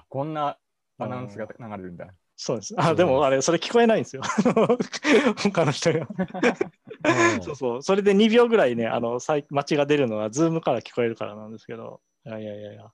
[0.00, 0.56] あこんな
[0.98, 2.08] アナウンスが流れるんだ。
[2.36, 2.74] そうです。
[2.78, 4.22] あ、でもあれ、それ聞こえないんですよ。
[5.36, 6.06] 他の人が。
[7.42, 7.82] そうそう。
[7.82, 12.90] それで2秒ぐらいね、あの、待ちが出るのは、ズームから聞こえるからなんですけど、いやいやいやいや、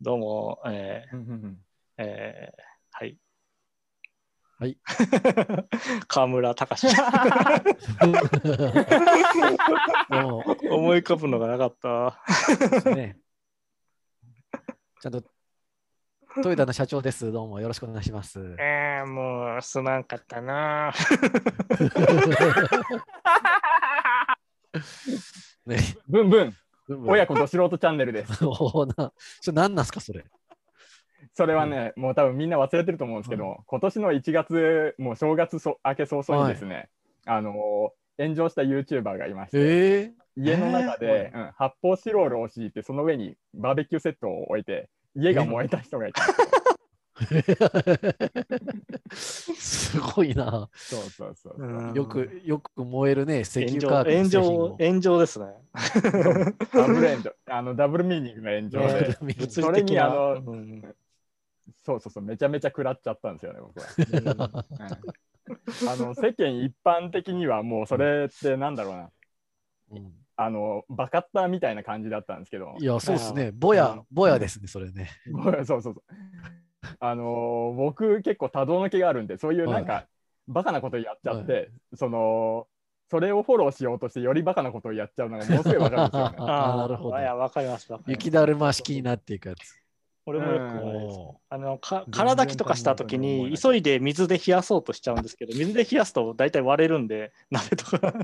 [0.00, 1.54] どうも、えー
[1.98, 2.62] えー、
[2.92, 3.18] はい。
[4.58, 4.78] はい。
[6.06, 6.94] 河村隆史。
[10.70, 12.22] 思い浮かぶのがなかった。
[12.94, 13.18] ね、
[15.00, 15.24] ちゃんと
[16.40, 17.30] トヨタの社長です。
[17.30, 18.56] どうもよろしくお願いします。
[18.58, 20.90] えー、もうすまんかったな。
[25.66, 25.76] ね、
[26.08, 26.56] ブンブン。
[27.06, 28.46] 親子ど素人チャンネルです。
[28.46, 30.24] おなそれ何なんすか、それ。
[31.34, 36.74] それはね、うん、もう多分みんな忘れてると思うんですけど、うん、今年の1月、もう正月そ明け早々にですね、
[37.26, 46.22] はい、あのー、炎上した YouTuber がいまして、えー、家の中で、えー、うん、発泡スチロールを敷いて、その上にバーベキューセットを置いて、家が燃えた人がいた。
[49.14, 50.68] すごいな。
[50.74, 51.92] そうそうそう。
[51.94, 55.46] よく、よく燃えるね、石油カー炎上、炎上ですね。
[56.72, 58.80] ダブルエンド、あのダブルミーニングの炎上
[59.26, 60.82] で、それにあの、うん、
[61.84, 64.64] そうそうそう、めちゃめちゃ食らっちゃったんですよね、僕は。
[65.88, 69.10] あの世間一般的にはもうそれってなんだろうな。
[69.92, 72.74] うんあのバカッターみたいな感じだったんですけど。
[72.78, 73.50] いや、そうですね。
[73.52, 75.10] ぼや、ぼやですね、それね。
[75.30, 76.02] ぼや、そうそうそう。
[76.98, 80.06] あのー、僕結構多動の気があるんで、そういうなんか、はい、
[80.48, 82.66] バカなことやっちゃって、はい、その、
[83.10, 86.36] それをフォローしようとして、よりバカなことをやっちゃうのがものすごいわかるんですよね。
[86.50, 87.18] ああ、なるほど。
[87.18, 87.92] いや、わかります。
[88.06, 89.81] 雪だるま式になっていくやつ。
[90.24, 98.18] 俺もよく、あのか空炊きとかした時に急いで水で冷やそうとしちゃうんですけど水で冷やすと大体割れるんで 鍋とか加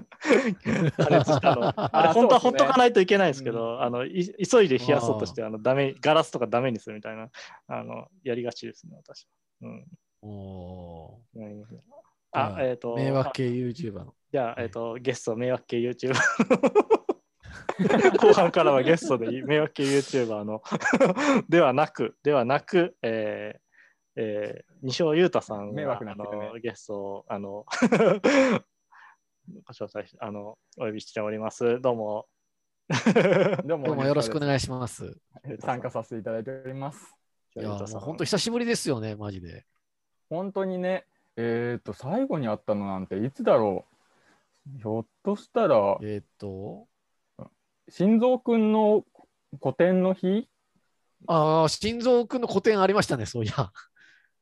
[1.10, 1.72] 熱したの。
[1.76, 7.30] あれ本当はほっとかないといけないんですけど、あの急いで冷やそうとしてあのダメガラスとかダメにするみたいな
[7.66, 9.26] あのやりがちですね私
[9.60, 9.68] は。
[9.68, 9.86] うん、
[10.22, 11.20] お
[12.30, 14.14] あえっ、ー、と迷惑系 YouTuber の。
[14.30, 16.14] じゃあ、えっ、ー、とゲスト迷惑系 YouTuber
[18.18, 20.62] 後半からはゲストで迷惑系 YouTuber の
[21.48, 23.68] ではなく、ではなく、えー
[24.16, 27.64] えー、西尾裕太さんが、ね、あのゲストをあの
[29.64, 31.80] ご紹介あのお呼びしております。
[31.80, 32.26] どうも。
[33.64, 35.16] どうもよろしくお願いします。
[35.60, 37.14] 参加させていただいております。
[37.54, 39.66] いや、本当久しぶりですよね、マジで。
[40.28, 41.06] 本当にね、
[41.36, 43.86] えっ、ー、と、最後に会ったのなんていつだろ
[44.66, 44.78] う。
[44.78, 46.87] ひょっとしたら、えっ、と、
[47.88, 49.04] 心臓くんの
[49.60, 50.48] 個展の日？
[51.26, 53.72] ああ、心臓くんの個展ありましたね、そういや。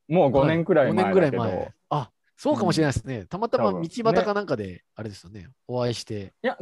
[0.07, 1.73] もう5年くらい前だけど、はい、前。
[1.89, 3.19] あ、そうかもしれないですね。
[3.19, 6.33] うん、たまたま道端かなんかで、あれですよね、ねお会いして。
[6.43, 6.57] いや、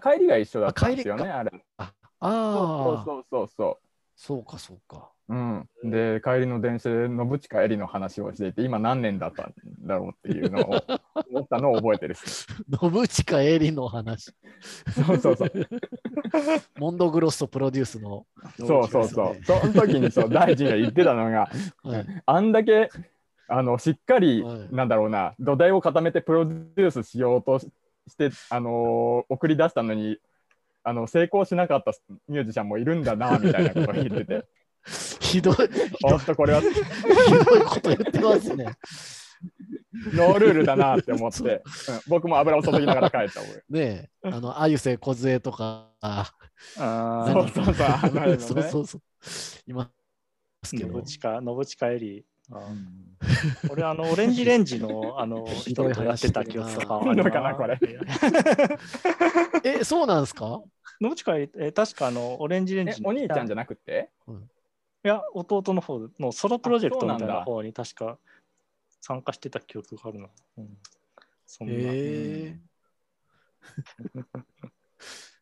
[0.00, 1.50] 帰りが一緒だったんですよね、あれ。
[1.76, 2.54] ああ。
[2.84, 3.87] そうそうそうそう。
[4.18, 5.12] そうか、そうか。
[5.28, 10.82] うん、で帰りの電車で信近エリの話をしていて今何年だったんだろうっていうのを
[11.30, 14.32] 思ったのを覚えてる信近エリの話。
[15.06, 15.52] そうそうそう。
[16.80, 18.26] モンドグロッソプロデュースの、
[18.56, 19.44] そうそうそう。
[19.44, 21.50] その時にそう大臣が言ってたのが、
[21.84, 22.90] はい、あんだけ
[23.48, 27.68] あのしっかり、はい、なんだろうな土台を固めてプロデュースしようとし
[28.16, 30.18] てあのー、送り出したのに
[30.84, 31.92] あの成功しなかった
[32.28, 34.44] ミュージシャンもいるんだなみたいなことを言ってて。
[35.20, 35.56] ひどい。
[36.02, 36.60] 本当これは。
[36.60, 38.66] ひどいこと言ってますね。
[40.12, 41.46] ノールールだなって思って、 う。
[41.56, 41.62] ん、
[42.08, 46.32] 僕も油を注ぎながら帰ったねえ、あの、あゆせこずえとか、あ
[46.76, 49.02] そうそうそう、ね、そうそうそう。
[49.66, 49.90] 今、
[50.64, 52.24] 信近、信近エリ
[53.70, 57.78] 俺、あの、オレンジレンジの、あの、人とやってた記憶とかあるのかな、これ。
[59.64, 60.62] え、そうなんですか？
[61.00, 64.36] 信近え、確か、あの、オレンジレンジお兄ちゃんじゃなくて、うん。
[64.36, 68.18] いや、弟の方のソロプロジェクトみたいな方に確か
[69.00, 70.28] 参加してた記憶があるな。
[70.56, 70.78] うん、
[71.46, 71.74] そんな。
[71.74, 72.58] えー、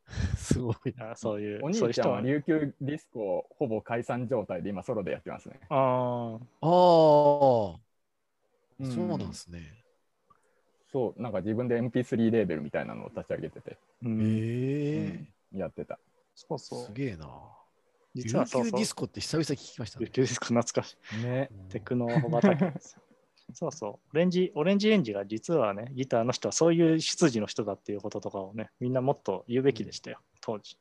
[0.36, 1.16] すごいな。
[1.16, 1.64] そういう。
[1.64, 5.60] お兄ちゃんは琉球ディスコほぼ解散状態で今ソロでやってますね。
[5.68, 6.34] ああ。
[6.36, 7.78] ああ、そ
[8.80, 9.84] うなんですね。
[10.92, 13.70] そう、なんか自分で MP3 レーベルみたいなのを立ち上げてて。
[13.70, 15.98] へえーうん、やってた。
[16.34, 16.84] そうそう。
[16.86, 17.28] すげえな。
[18.14, 20.06] 実はそうそうディスコって久々聞きましたね。
[20.06, 21.24] ディスコ懐かしい。
[21.24, 21.50] ね。
[21.68, 23.02] テクノ畑ですよ。
[23.52, 23.90] そうそう。
[24.12, 30.78] オレンジ、オレンジレンジが実はね、ギターの人はそういう出自の人だっていうこととかをね、みんなもっと言うべきでしたよ、当時。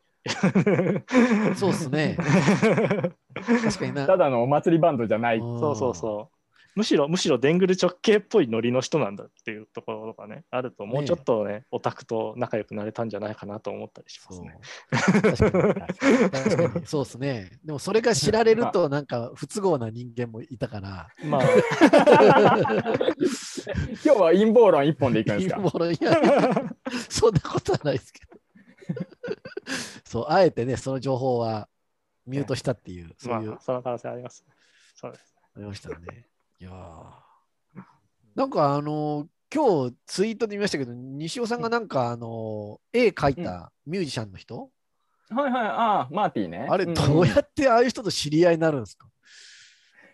[1.55, 2.17] そうっすね。
[3.35, 4.07] 確かにな。
[4.07, 5.39] ただのお祭りバンドじゃない。
[5.39, 6.34] そうそうそう。
[6.75, 14.59] むしろむしろデングル直系っぽいノリの人なんだっていうところがねあるともうちょっとね、ね、オタクと仲良くなれたんじゃないかなと思ったりしますね。
[15.37, 15.51] 確
[16.71, 17.51] かに そうですね。
[17.63, 21.07] でもそれが知られるとなんか不都合な人間もいたから。
[21.23, 21.41] まあ
[24.03, 25.55] 今日は陰謀論一本でいくんですか？
[25.55, 26.13] 陰謀論いや
[27.09, 28.35] そんなことはないですけど。
[30.03, 31.67] そう、あえてね、その情報は
[32.25, 34.45] ミュートしたっていう、そういう、まあ、その可能性あります。
[34.95, 35.35] そうです。
[35.55, 36.27] ありましたね。
[36.59, 36.71] いや
[38.35, 44.69] なんかあの、今日ツイートで見ましたけど、西尾さんがなんかあの、絵描いたミュージシャンの人、
[45.31, 46.67] うん、はいはい、ああ、マーティーね。
[46.69, 49.11] あれ、どうやってああいう人と知り合いになるんですか、うん、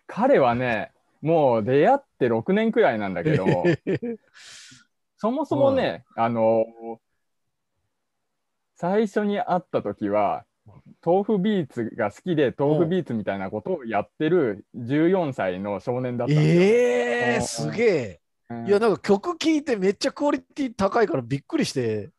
[0.05, 0.91] 彼はね、
[1.21, 3.45] もう出会って6年くらいなんだけど、
[5.17, 6.65] そもそもね、あの、
[8.75, 10.45] 最初に会った時は、
[11.03, 17.67] 豆腐ビーツが好きで豆腐ビーツみたいなことをやってる14歳の少年だったんですよ。
[17.67, 22.09] えー、すげえ、うん、いやなんか曲聴いてめっちゃクオリティ高いからびっくりして。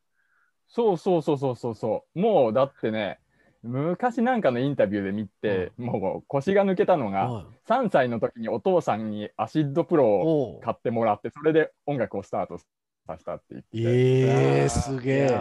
[0.68, 2.20] そうそうそうそうそうそう。
[2.20, 3.20] もうだってね
[3.62, 12.66] 昔なんかのインタビューで見て、うん、もう腰が抜けたのが、うん、3歳の時にお父さんにアシッドプロを買ってもらってそれで音楽をスタートさ
[13.18, 13.68] せたって言って。
[13.72, 15.38] えー、すげえ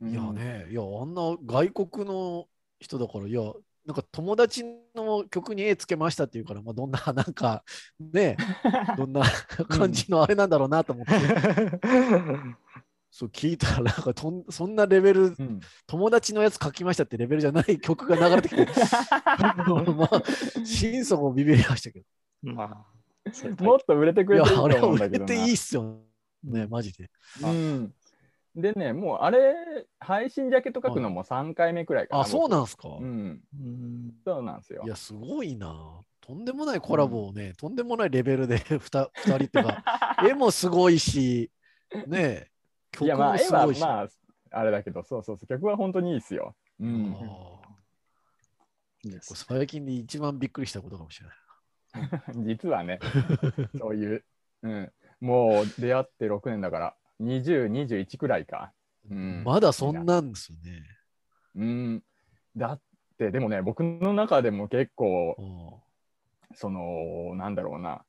[0.00, 2.46] いやね、いや、あんな外国の
[2.78, 3.42] 人だから、いや、
[3.84, 4.64] なんか友達
[4.94, 7.64] の曲に絵つけましたっていうから、まあ、どんな、 なんか、
[7.98, 8.36] ね、
[8.96, 9.22] どんな
[9.68, 11.12] 感じのあれなんだろうなと思って。
[13.10, 18.66] そう聞いたら、なんかとんそんなレベル、うん、友達のやつ書きましたってレベルじゃない曲が流れてきて、
[19.96, 20.22] まあ、
[20.64, 22.04] 心底ビビりましたけど。
[22.42, 26.00] まあ、もっと売れてくれてると思うんだけど売れていいっすよ
[26.44, 27.10] ね、マジで。
[27.42, 27.94] うん、
[28.60, 29.54] でね、もうあれ、
[30.00, 32.22] 配信ジャケット書くのも3回目くらいかな。
[32.22, 32.88] あ、そうなんすか？
[32.88, 33.40] うん。
[34.24, 34.82] そうなんですよ。
[34.84, 36.00] いや、すごいな。
[36.20, 38.78] とんでもないコラボをね、うん、とんでもないレベルで 2,
[39.10, 39.82] 2人とか、
[40.28, 41.50] 絵もすごいし、
[42.06, 42.50] ね、
[42.90, 43.80] 曲もすごいし。
[43.80, 44.08] まあ、まあ、
[44.50, 46.54] あれだけど、そうそうそう、曲は本当にいいですよ。
[46.80, 47.16] うん。
[49.20, 51.36] 最近で一番びっくりしたことかもしれない。
[52.44, 52.98] 実はね、
[53.78, 54.24] そういう、
[54.62, 58.72] うん、もう出会って6年だから、20、21くらいか。
[59.10, 60.82] うん、まだそんなんですよね。
[61.56, 62.02] うん。
[62.56, 62.80] だっ
[63.18, 65.80] て、でもね、僕の中でも結構、
[66.54, 68.02] その、なんだろうな、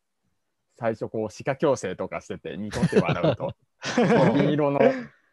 [0.78, 3.54] 最初こう、歯科矯正とかしてて、ニコって笑うと、
[4.36, 4.80] 銀色の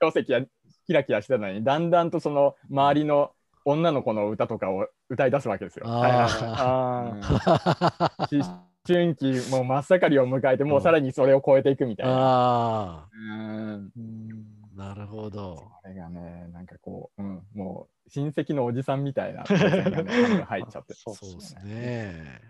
[0.01, 0.41] 漱石が
[0.87, 3.33] キラキラしてたのに、だんだんとその周りの
[3.65, 5.87] 女の子の歌とかを歌い出すわけですよ。
[8.87, 12.13] 春季もう真っ盛りを迎えて、もうさらにそれを超えていくみたいな。
[12.15, 13.93] あうん
[14.77, 15.71] なるほど。
[15.83, 20.95] それがね、なんかこう、うん、もう親戚のおじさんみたいな、ね、入っちゃって。
[21.01, 22.41] そうですね。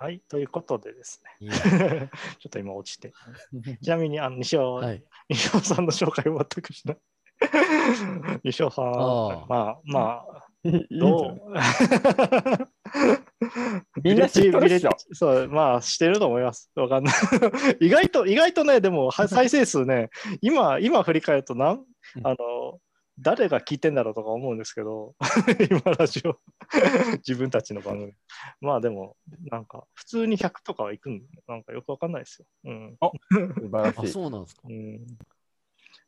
[0.00, 1.50] はい、ということでですね。
[2.40, 3.12] ちょっと今落ちて。
[3.82, 6.98] ちなみにあの西尾、はい、西尾さんの紹介を全くしない。
[8.44, 10.44] 西尾さん、まあまあ、
[10.90, 11.52] どう？
[14.02, 16.70] みんな知ってるでしょそう、まあ、してると思います。
[16.74, 17.14] わかんない。
[17.80, 20.10] 意外と、意外とね、でも、 再生数ね、
[20.40, 21.84] 今、今振り返るとなん、
[22.22, 22.80] あの、
[23.18, 25.14] 誰が聞いてんだろうとか思うんですけど、
[25.70, 26.36] 今ラジオ、
[27.18, 28.12] 自分たちの番組。
[28.60, 29.16] まあでも、
[29.50, 32.46] なんか、普通に100とかは行くんなんかよくわかんないですよ。
[32.64, 32.96] うん。
[33.00, 34.12] あ、素晴らしい。
[34.12, 34.62] そうなんですか。
[34.64, 34.74] うん。
[34.74, 35.06] い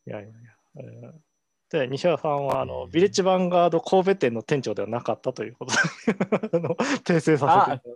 [0.07, 0.33] やいやいや。
[0.77, 1.32] えー
[1.73, 7.95] で西原さんはあのビレッジヴァンガード神戸店の店長ではなかったということで の訂正させて。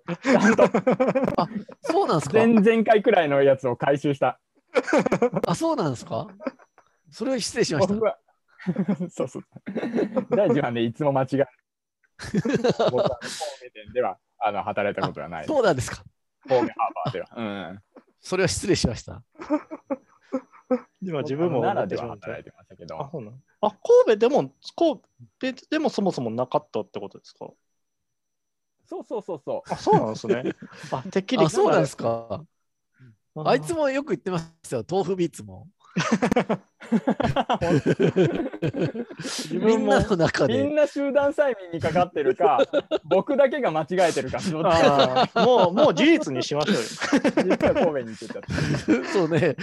[1.37, 1.47] あ
[1.83, 2.39] そうなんですか？
[2.39, 4.41] 前々回くらいのやつを回収した。
[5.47, 6.27] あそうなんですか？
[7.11, 7.95] それは失礼しました。
[9.11, 9.43] そうそう。
[10.31, 11.47] 大事はねいつも間違え。
[12.91, 15.47] 僕 は神戸店ではあの働いたことはない。
[15.47, 16.03] そうなんですか。
[16.49, 17.43] 神戸ハーバーでは、う
[17.75, 17.83] ん、
[18.21, 19.23] それは失礼しました。
[21.01, 23.01] 今自分も奈良では働いてましたけど。
[23.01, 23.31] あ、そうな
[23.67, 23.71] あ
[24.07, 25.01] 神戸でも、神
[25.55, 27.49] 戸でもそもそもなかったってことですか？
[28.89, 29.73] そうそうそうそう。
[29.73, 30.45] あ、そうなんですね。
[30.93, 31.45] あ、てっきり。
[31.45, 32.45] あ、そうなんですか。
[33.45, 35.69] あいつもよく言ってますよ、豆腐ビーツも。
[39.53, 40.63] みんなの中で。
[40.63, 42.67] みんな集団催眠にかかってるか、
[43.05, 44.39] 僕だけが間違えてるか、
[45.35, 46.81] もう、もう事実にしましょうよ。
[46.81, 46.99] 実
[47.67, 48.41] は神戸に行ってた。
[49.13, 49.57] そうね。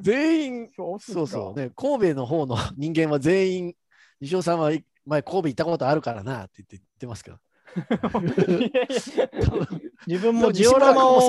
[0.00, 1.60] 全員、そうそう。
[1.60, 3.74] ね、神戸の方の 人間は全員、
[4.20, 4.70] 西尾さんは
[5.06, 7.38] 前神戸行ったことあるからなって言ってますけど。
[10.06, 11.20] 自分もジオラマを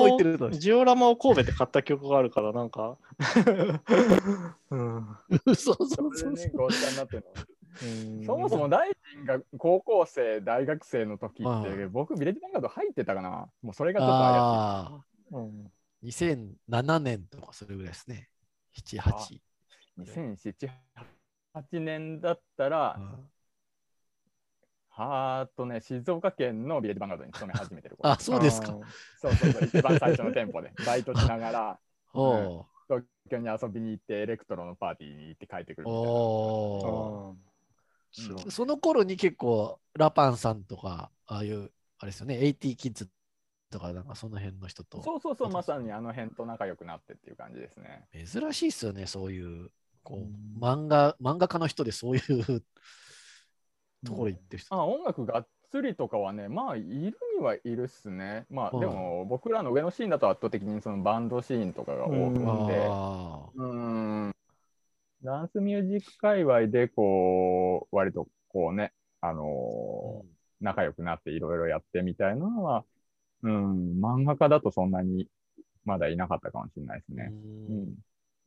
[0.52, 2.98] ジオラマを神戸で買った曲があるからなんか、
[4.70, 5.06] うん、
[5.56, 6.34] そうそうそうそう。
[8.24, 13.48] そもそも大臣が高校生、大学生の時って、僕、ビレッジバンガード入ってたかな。
[13.62, 15.34] もうそれがちょっと怪しい。
[15.34, 15.72] うん、
[16.04, 18.28] 2007年とかそれぐらいですね。
[18.82, 19.40] 7、8。
[19.98, 20.70] 2007、
[21.54, 23.00] 8年だったら、
[24.90, 27.96] はーとね、静岡県のビレッジバンガードに勤め始めてる。
[28.02, 28.78] あ、そうですか。
[29.20, 31.78] そうそうそう、一番最初の店舗で、 バイトしながら、
[32.14, 36.08] うん、東京に遊びに行って、エレクトロのパーティーに行って帰ってくるみたいな。
[38.50, 43.10] その頃に結構、ラパンさんとか、ああいう、あれですよね、AT キッズ
[43.70, 45.02] とか、なんかその辺の人と。
[45.02, 48.06] そうそうそう、まさにあの辺と仲良くなってっていう感じですね。
[48.12, 49.70] 珍しいですよね、そういう、
[50.02, 52.64] こう、漫画、漫画家の人でそういう
[54.04, 56.86] ところ行ってる人、あ音楽がっつりとかはねまあいる
[57.36, 58.46] にはいるっすね。
[58.48, 63.62] まあ、でも僕らの上のシーンだと圧倒的にそのバンドシーンとかが多くて。
[63.62, 64.32] うん。
[65.22, 70.26] ダンスミュージック界隈でこう割とこうねあのーうん、
[70.60, 72.84] 仲良くなっていろいろやってみたいなのは
[73.42, 75.28] うん漫画家だとそんなに
[75.84, 77.30] まだいなかったかもしれないですね。
[77.30, 77.94] うん、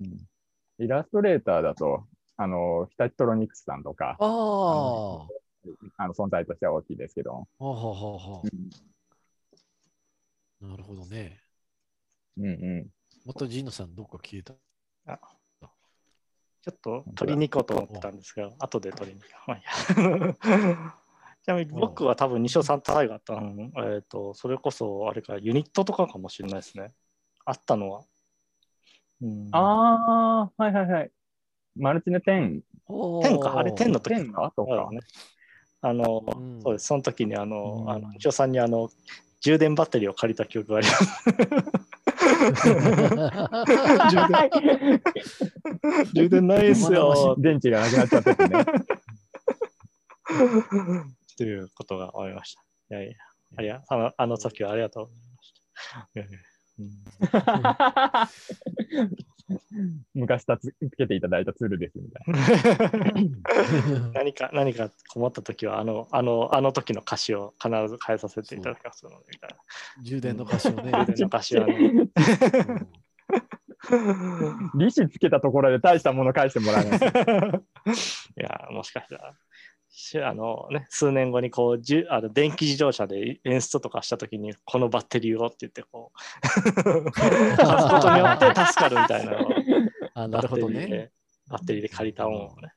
[0.02, 2.06] うん、イラストレーターだと
[2.42, 5.28] あの、ヒタチトロニクスさんとか、あ
[5.98, 7.50] あの存在としては大きいですけど。
[10.62, 11.38] なるほどね。
[12.38, 12.88] うんうん。
[13.26, 14.54] またジーノさん、どっか消えた
[15.08, 15.20] あ
[16.62, 19.60] ちょっと取りに行こうと思ってたんですが、後で取りに行こ
[20.02, 21.09] う。
[21.44, 26.94] ちなみに僕は多分西尾さんと最後あったの、えーと、それこそあれかユニットとかかもしれないですね。
[27.46, 28.02] あったのは。
[29.22, 31.12] うん、ああ、はいはいはい。
[31.76, 32.62] マルチネ10。
[32.88, 34.54] 10か、あれ10の時10か？
[34.56, 34.90] とか。
[34.92, 35.00] ね、
[35.82, 38.90] あの、うん、そうです、その時にあの、うん、あの、一応さんにあの、
[39.42, 41.14] 充電バッテリーを借りた記憶があります。
[44.12, 45.02] 充電
[46.14, 47.36] 充電ないですよ。
[47.38, 48.66] 電池がなくなっちゃっててね。
[51.40, 52.98] ということがありました。
[52.98, 53.16] いやいや、
[53.56, 56.20] あやあのあの時はありがとうございました。
[56.20, 56.40] いやいや
[60.14, 63.30] 昔つけていただいたツールですみたい
[64.04, 64.12] な。
[64.20, 69.56] 何か、何か困った時は、あの、あの、あの時の歌詞を必ず変えさせていただきますので、みたいな。
[70.04, 70.92] 充電の歌詞をね。
[71.08, 72.10] 充電の歌詞はね。
[74.76, 77.00] 利子つけたところで大したもの返してもらえない。
[77.00, 79.34] いや、もしかしたら。
[80.24, 89.38] あのね、数年後にこうじあの電気自動車で演出とかしたときにこのバッテリーをって言ってこう貸すことによって助かるみたいな
[90.16, 91.12] あなるほどね。
[91.50, 92.74] バッテリーで借りたものをね、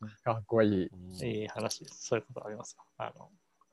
[0.00, 0.90] うん、かっこいい。
[1.22, 3.30] いい話そういうことありますあの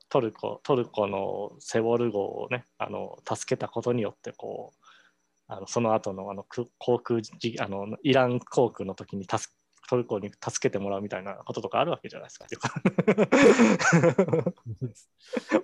[0.10, 4.86] トルコトルコのセウォル号をねあの助けたことによってこう
[5.48, 6.46] あのその後のあの
[6.78, 7.22] 航空
[7.60, 9.54] あのイラン航空の時に助
[9.88, 12.46] トルコに助けてもらうみたいなこととかあるわけじゃないですか。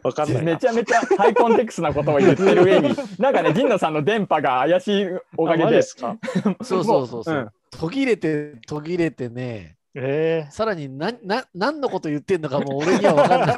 [0.04, 5.82] わかんないめちゃめちゃハイコンテクスなことを言ってる上に、なんかね、神野さんの電波が怪しいおかげで。
[5.82, 6.18] すか？
[6.64, 9.76] そうそうそうそう、うん、途切れて途切れてね。
[9.96, 13.58] えー、さらになな何のこと言ってんのかもう俺には分かんな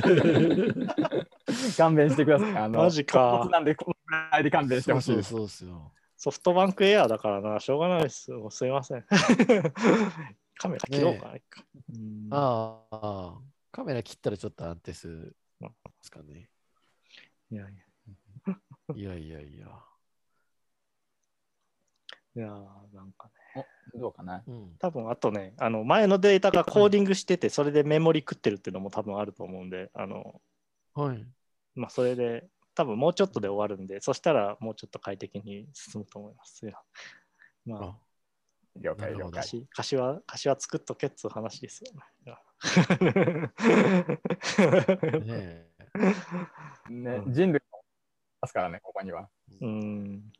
[1.12, 1.76] て。
[1.76, 2.56] 勘弁してください。
[2.56, 3.46] あのマジか。
[3.52, 5.30] なんで、このぐらいで勘弁してほしいです。
[5.30, 5.78] そうそうそう
[6.18, 8.32] ソフトバンクエアだからな、しょうがないです。
[8.32, 9.06] もうすいません。
[10.58, 11.32] カメラ切ろうかな。
[11.34, 11.40] ね、
[12.32, 15.68] ああ、カメラ切ったらちょっと安定するで
[16.00, 16.50] すかね。
[17.52, 18.54] いやいや。
[18.96, 19.84] いやいやいや。
[22.34, 23.66] いやなんかね。
[23.94, 30.42] どうかな、うん、多分あとね、あの前のデータがコーディングしてて、それでメモリ食ってるっていうのも多分あると思うんで、あの、
[30.94, 31.24] はい。
[31.76, 32.48] まあ、それで
[32.78, 36.64] 多分もうちょっとで終わるんで、そしたらもうちょっと快適に進むと思います。
[37.66, 37.96] まあ、
[38.76, 39.66] 了解了解。
[39.74, 42.04] 歌詞は、歌詞は作っとけっつう話ですよね。
[45.26, 45.66] ね
[46.88, 47.60] ね、人類
[48.40, 49.28] ますからね、ここには。
[49.60, 50.30] うん。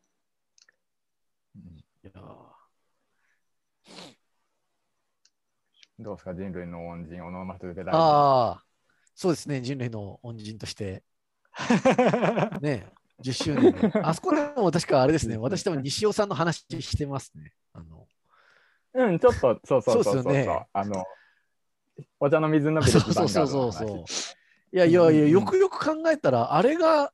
[1.57, 2.13] いや
[5.99, 8.65] どうですか、人類の恩人、オノマトペああ、
[9.17, 11.03] そうですね、人類の恩人として
[12.61, 12.87] ね
[13.23, 13.93] 10周年で。
[14.03, 17.53] あそこでも確かあれですね、私多分西尾さんの話してますね。
[17.73, 18.07] あの
[18.95, 20.33] うん、ちょっと、そうそうそうそう。
[20.33, 21.05] ね、あの、
[22.21, 24.05] お茶の水のビレッジそうそうそうそう。
[24.73, 27.13] いやいやいや、よくよく考えたら、あれが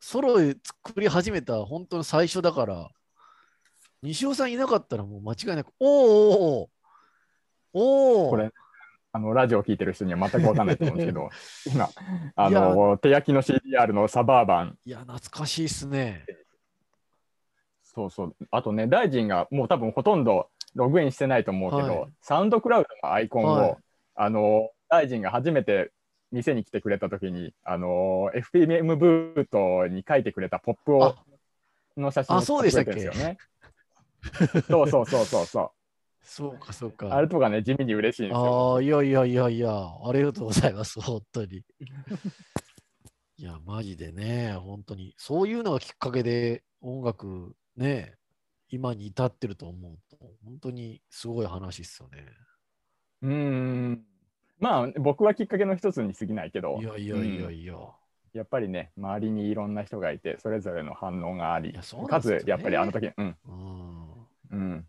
[0.00, 2.88] ソロで作り始めた本当の最初だから、
[4.02, 6.70] 西尾さんいなかったらもう間違いなく、おおお
[7.72, 8.50] おおこれ、
[9.16, 11.30] あのラジオを聴いてる人には全く分かんないと思うんですけど、
[11.72, 11.88] 今、
[12.36, 14.78] あの手焼きの CDR のサバーバン。
[14.84, 16.26] いや、懐かしいっすね。
[17.82, 18.36] そうそう。
[18.50, 23.76] あとね、大臣がもう多分ほとんどログインしてないと思うけど、はいサウンドクラウドのアイコンを、はい
[24.18, 25.90] あの大臣が初めて
[26.30, 31.16] 店に来てくれた時にあの FPM ブートに書いてくれたポップをあ
[31.98, 33.38] の写真をあそうでしたってくれてるんですよね。
[34.68, 35.70] そうそうそうそうそう。
[36.26, 37.14] そうか、そうか。
[37.14, 38.74] あれとかね地味に嬉しいんですよ。
[38.74, 41.62] ああ、いやいやいやいや、ありがとうございます、 本当に。
[43.38, 45.14] いや、マジでね、本当に。
[45.16, 48.16] そういうのがきっかけで音楽ね、
[48.68, 52.26] 今に至ってると思うと、本当にすごい話ですよね。
[53.22, 54.04] うーん。
[54.58, 57.74] まあ僕はきっかけの一つに過ぎないけどいやいやいやいや。
[58.32, 64.26] やっぱりね周りにいろんな人がいてそれぞれの反応がありいやそうなんかつやっぱりあの時うんうん。
[64.50, 64.86] うん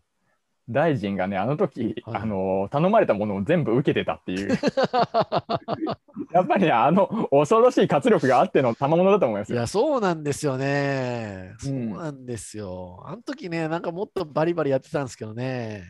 [0.70, 4.50] 大臣がねあの時、はいあの頼まれたものを全部受けてたっていう
[6.32, 9.56] やっぱりねあの恐ろしい活力があっての賜物だと思いますよ。
[9.56, 11.54] いや、そうなんですよね。
[11.60, 13.02] うそうんなんですよ。
[13.06, 15.84] あの時ね、なんかもっとバリバリやってたんですけどね。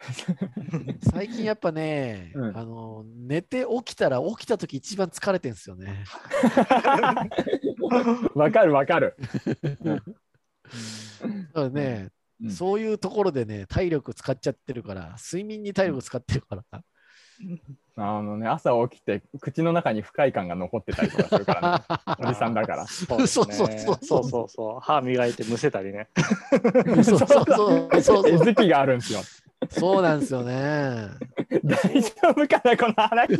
[1.12, 6.04] 最近やっぱね、うんあの寝て起きたら起きた時一番疲れてんですよね。
[8.34, 9.16] わかるわかる。
[9.84, 10.02] だか
[11.54, 12.08] らね、
[12.42, 16.64] うんそういうところでね、体力使っちゃってるから、睡眠に体力使ってるから。
[17.96, 21.78] あのね朝起きて口の中に不快感が残ってたりとかするから
[22.18, 22.86] ね おじさんだから。
[22.86, 24.80] そうそうそうそうそうそう。
[24.80, 26.08] 歯磨いてむせたりね。
[27.02, 29.20] そうそうそうそうそう絵好きがあるんですよ。
[29.70, 31.08] そうなんですよね。
[31.64, 33.36] 大丈夫かなこの話。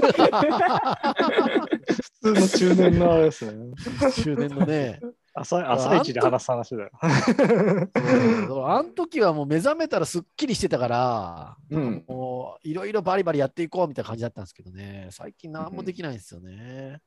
[2.23, 3.75] 普通の中年のあれですね。
[4.13, 5.01] 終電のね。
[5.37, 6.91] 朝朝一で話す話だよ。
[8.67, 17.01] あの時はもう目覚めたらすっきりしてたから、うんもういろいろバリバリやっていこうみたいな感じだったんですけどね、最近何もできないんですよね。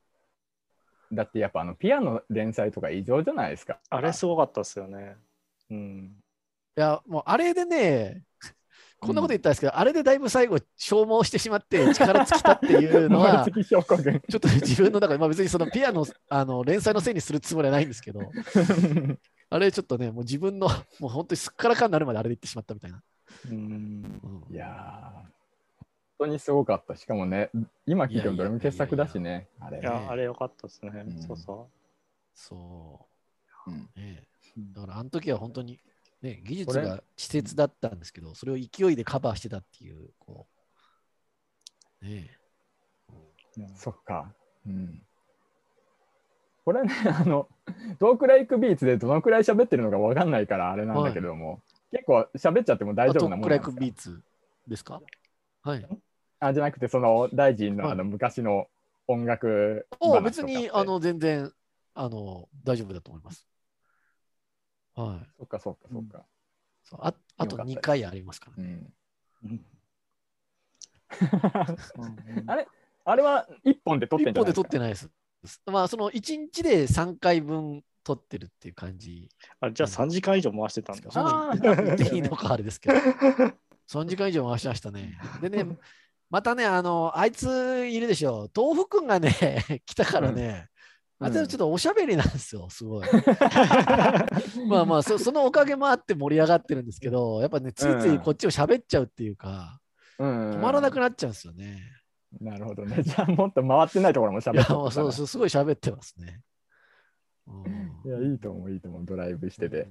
[1.11, 3.79] だってやっぱあのピアノ連載とか異常じゃないですか。
[3.89, 5.15] あれすごかったですよね。
[5.71, 6.11] うん。
[6.77, 8.23] いや、もうあれでね、
[8.99, 14.21] こんなこと言ったんですけど、あれでだいぶ最後消耗してしまって力尽きたっていうのは、燃え尽き症候群。
[14.27, 18.21] ちょっと自分の中で、まあ別にそのピアノあの連載のせいにするつもりはないんですけど、
[19.49, 20.67] あれちょっとね、もう自分の、
[20.99, 23.03] もう本当にすっからかんになるまであれで言ってしまったみたいな。
[23.49, 24.19] うん。
[24.49, 25.25] うんいやー、本
[26.19, 26.95] 当にすごかった。
[26.95, 27.51] しかもね、
[27.85, 29.85] 今聞いてもどれも傑作だしね、あれいね。
[29.85, 30.91] や、あれよかったですね。
[31.05, 31.69] うんそうそ
[32.33, 33.07] そ
[33.67, 33.71] う。
[33.71, 34.23] うんね
[34.57, 34.75] う。
[34.75, 35.79] だからあの時は本当に、
[36.21, 40.47] ね、技術が稚拙だったんですけど、それを勢いでカバーしてたっていう、こ
[42.01, 42.37] う、ね。
[43.75, 44.33] そっか。
[44.65, 45.01] うん。
[46.65, 47.47] これね、 あの、
[47.99, 54.23] トークライクビーツでどのくらい喋ってるのかわかんないからあれなんだけども、結構喋っちゃっても大丈夫なもクライクんですかビーツ
[54.67, 55.01] ですか？
[55.61, 55.87] はい。
[56.39, 57.93] あじゃなくて、その大臣のはい。
[57.93, 58.67] あの昔の
[59.07, 61.51] 音楽話とあか別に、あ、の、全然、
[61.93, 63.47] あの、大丈夫だと思います。
[65.01, 65.27] はい。
[65.37, 66.25] そっかそっかそっか。
[66.83, 68.63] そうああとよかったです2回ありますから。
[68.63, 68.93] うん。
[69.43, 69.65] うん。
[72.49, 72.67] あれ
[73.05, 75.09] あれは一本で撮ってん1本で撮じゃないですか？
[75.09, 75.61] ってないです。
[75.67, 79.29] まあ、その1日で3回分撮ってるっていう感じ。
[79.59, 81.11] あじゃあ3時間以上回してたんだ。
[81.11, 82.95] そんなにあー言 っていいのかあれですけど。
[83.87, 85.17] 3時間以上回しましたね。
[85.41, 85.63] でね、
[86.29, 88.49] またね、あの、あいついるでしょ。
[88.53, 89.31] 豆腐くんがね、
[89.85, 90.76] 来たからね、うん
[91.19, 93.07] あちょっとおしゃべりなんですよ、 すごい。
[94.67, 99.79] まあまあそ、 そのおかげもあって盛り上がってるんですけど、やっぱね、ついついこっちを喋っちゃうっていうか、
[100.19, 101.79] うん止まらなくなっちゃうんですよね。
[102.39, 103.01] なるほどね。
[103.03, 106.41] じゃあもっと回ってないところもいや、喋ってもうそうそう、すごい喋ってますね。
[107.47, 109.87] うんいや、いいと思う、いいと思う、ドライブしてて。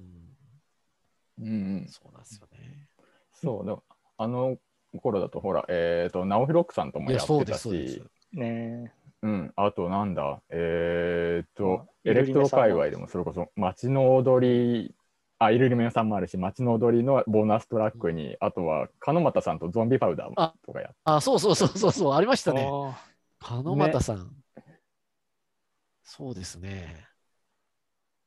[1.38, 1.86] うん、うん。
[1.88, 2.88] そうなんですよね。
[3.32, 3.76] そうだ。
[4.18, 4.58] あの
[5.00, 8.02] 頃だと、ほら、えっ、と、ナオフロックさんともいや、ってたし、。
[8.32, 14.94] ねうん、あとなんだ、えっ、とあ、エレクトロ界隈でもそれこそ街の踊り、
[15.38, 22.66] あ、イルリメさんもあるし、街の踊りのボーナストラックに、あとは、鹿俣さんとゾンビパウダーあとかやっあ、そうそうそうそうそう、ありましたね。
[22.72, 22.96] あ
[23.40, 24.30] 鹿俣さん。
[26.02, 27.06] そうですね。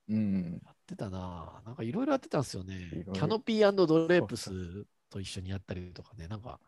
[0.09, 0.61] うん。
[0.63, 1.61] やってたな。
[1.65, 3.03] なんかいろいろやってたんですよねいろい。
[3.05, 6.27] ろキャノピードレープスと一緒にやったりとかね。
[6.27, 6.59] なんか、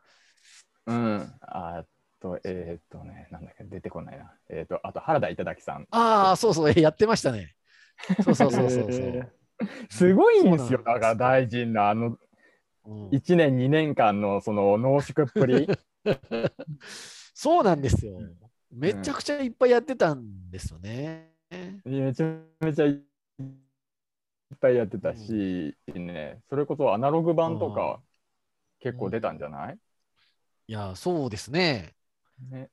[0.88, 1.34] うん。
[1.42, 1.84] あ
[2.22, 4.32] と、えっ、とね、なんだっけ、出てこないな。
[4.50, 5.88] えっ、と、あと、原田いただきさん。
[5.92, 7.56] ああ、そうそう、えやってましたね。
[8.24, 9.02] そうそうそうそうそう。
[9.02, 9.30] へ
[9.90, 10.82] すごいんですよ。
[10.84, 12.18] だから大臣のあの
[12.86, 15.68] うん1年、2年間のその濃縮っぷり。
[17.34, 18.20] そうなんですよ。
[18.72, 21.32] めちゃくちゃいっぱいやってたんですよね。
[21.84, 28.02] めちゃめちゃいっぱいやってたし、ね、それこそアナログ版とか
[28.80, 29.78] 結構出たんじゃない、
[30.68, 31.94] いや、そうですね。
[32.50, 32.70] ね、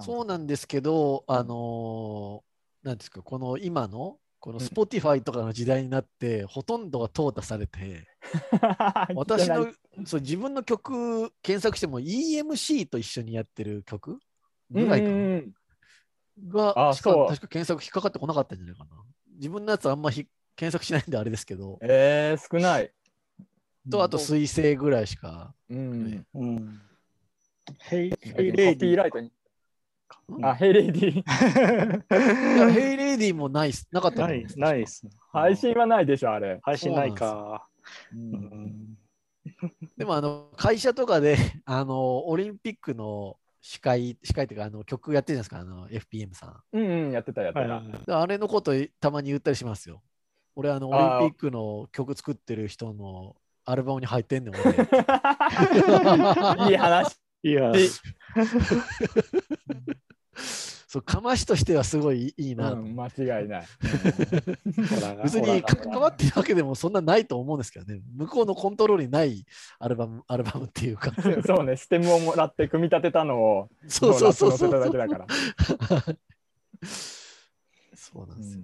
[0.00, 2.46] そうなんですけど、あのー
[2.86, 8.06] なんですか、この今の、この Spotify とかの時代になって、ほとんどが淘汰されて、
[9.16, 9.72] 私の
[10.04, 14.20] そう自分の曲検索しても EMC と一緒にやってる曲？
[14.70, 16.74] ぐらいかな。
[16.74, 18.90] がしか確か検索引っかかってこなかったんじゃないかな。
[19.36, 21.78] 自分のやつあんまひ検索しないんであれですけど。
[21.82, 22.92] えー、少ない。
[23.90, 25.54] と、あと水星ぐらいしか。
[25.70, 26.26] うん。
[26.34, 26.80] うん、
[27.80, 28.16] ヘイレ
[28.72, 29.32] イディーライトに。
[30.42, 32.70] あ、ヘイレイディー。
[32.70, 33.86] ヘイレイディーもないす。
[33.92, 35.06] なかったないないっす。
[35.32, 36.58] 配信はないでしょ、あれ。
[36.62, 37.68] 配信ないか。
[39.96, 46.62] でも、あの、会社とかで、あの、オリンピックの司会、司会っていうか、あの曲やってるじゃないですか、あの FPM さん。
[46.72, 47.60] うんうん、やってた、やって
[48.06, 48.20] た。
[48.20, 50.02] あれのことたまに言ったりしますよ。
[50.54, 54.70] 俺、あの、オリンピックの曲作ってる人のアルバムに入ってんねん、俺。
[56.70, 57.16] いい話。
[57.48, 57.72] いや。
[60.88, 63.66] そうかましとしてはすごいいいな、うん、間違いない。
[65.24, 69.44] 別に関わってるわけでもそんなないと思うんですけどね、向こうのコントロールにない
[69.78, 71.12] アルバムアルバムっていうか。
[71.44, 74.70] そうね、ステムをもらって組み立てたのを、そうそうそうそう。
[74.70, 75.26] だけだから。
[77.94, 78.62] そうなんですよ。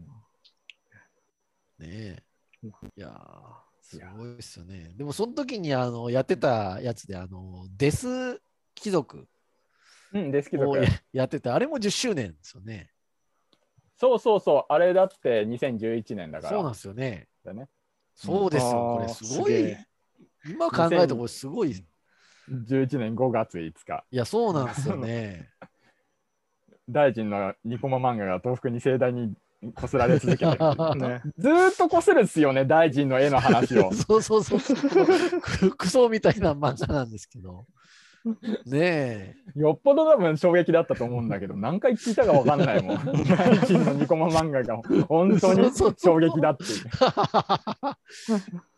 [1.80, 2.22] うん、ねえ。
[2.96, 3.20] いや
[3.80, 4.94] すごいっすよね。
[4.96, 8.40] でもその時にあのやってたやつで、あのデス
[8.82, 9.26] 貴族。
[10.12, 10.78] うん、デス貴族
[11.12, 12.90] やってて、あれも10周年ですよね。
[13.96, 16.52] そうそうそう、あれだって2011年だから。
[16.52, 17.28] そうなんですよね。
[17.44, 17.68] だね
[18.14, 19.76] そうですよ、これすごい。
[20.44, 21.84] 今考えるとこれすごい。
[22.50, 24.04] 11年5月5日。
[24.10, 25.50] いや、そうなんですよね。
[26.88, 29.34] 大臣のニコマ漫画が東福に盛大に
[29.74, 30.58] こすられ続けてる、
[30.98, 33.92] ね、ずっとこするっすよね、大臣の絵の話を。
[33.92, 34.74] そうそうそうそ
[35.68, 35.70] う。
[35.76, 37.66] クソみたいな漫画なんですけど。
[38.66, 39.56] ねえ。
[39.56, 42.96] よっぽど多分衝撃だったと思うんだけど、何回聞いたか分かんないもん。
[42.96, 43.04] 大
[43.66, 46.68] 臣のニコマ漫画が本当に衝撃だっていう。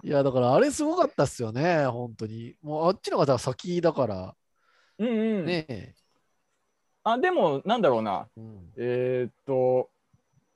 [0.03, 2.57] いや、だからあれすごかったっすよね、本当に。
[2.63, 4.35] もうあっちの方が先だから。
[4.99, 5.47] うんうん。
[5.47, 5.95] ねえ。
[7.03, 8.29] あ、でも、なんだろうな。
[8.37, 9.91] うん、えー、っと、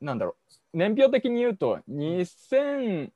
[0.00, 0.36] なんだろ
[0.72, 0.78] う。
[0.78, 3.10] 年表的に言うと、2011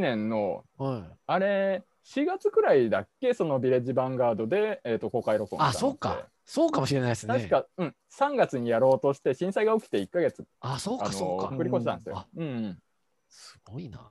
[0.00, 3.34] 年の、はい、あれ、4月くらいだっけ？
[3.34, 6.28] そのビレッジヴァンガードで、えーと、公開録音あそうか。
[6.44, 7.34] そうかもしれないですね。
[7.34, 10.44] 確か、うん、3月にやろうとして震災が起きて1か月。
[10.60, 11.46] あそうかそうか。
[11.54, 12.82] 繰り越したんですよ、うん、うん、
[13.30, 14.10] すごいな。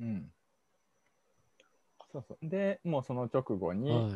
[0.00, 0.30] うん。
[2.12, 2.48] そうそう。
[2.48, 4.12] でもうその直後に、はい、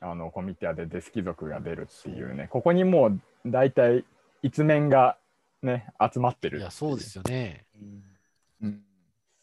[0.00, 2.48] あのコミティアでデス貴族が出るっていうね。
[2.50, 4.04] ここにもう大体
[4.42, 5.16] 一面が
[5.62, 8.02] ね集まってるいやそうですよね、うん、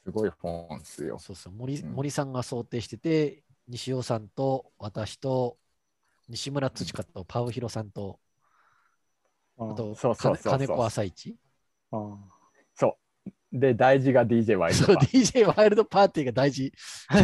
[0.04, 1.18] すごい本ですよ。
[1.20, 5.58] そうそう森、うん、森さんが想定してて、西尾さんと私と
[6.28, 8.20] 西村土香とパウヒロさんと、
[9.58, 9.96] あと
[10.44, 11.36] 金子朝一。
[12.76, 12.96] そう。
[13.54, 14.86] で、大事が DJ ワイルド。
[14.86, 16.72] そう、DJ ワイルドパーティーが大事。
[17.12, 17.18] 汚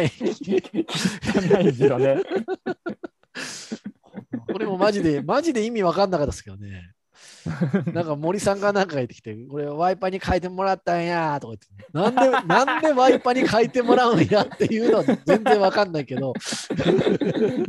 [0.00, 0.10] い。
[1.22, 2.22] 汚い字だね。
[4.52, 6.92] これもマジで、マジで意味わかんなかったですけどね。
[7.92, 11.54] なんか森さんがなんか言ってきて、これワイパーに書いてもらったんやとか
[11.92, 16.32] 言って、なんで、なんでワイパーに書いてもらうんやっていうのは全然わかんないけど。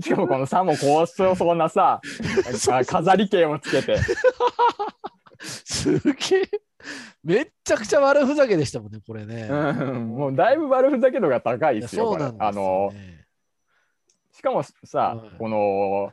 [0.02, 2.02] しかもこのさもこうそうなさ、
[2.86, 3.98] 飾り系をつけて。
[5.42, 6.50] すげえ。
[7.24, 9.48] めっちゃくちゃ悪ふざけでしたもんね、これね。
[9.50, 12.14] うん、もうだいぶ悪ふざけ度が高いですよ。
[12.14, 12.92] す、ね、あの
[14.34, 16.12] しかもさ、うん、この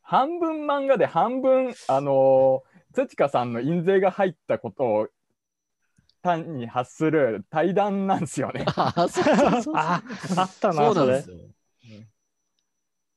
[0.00, 2.62] 半分漫画で半分あの
[2.96, 5.08] 土香さんの印税が入ったことを
[6.22, 8.64] 単に発する対談なんですよね。
[8.74, 10.02] ああ
[10.42, 11.22] ったな、それ。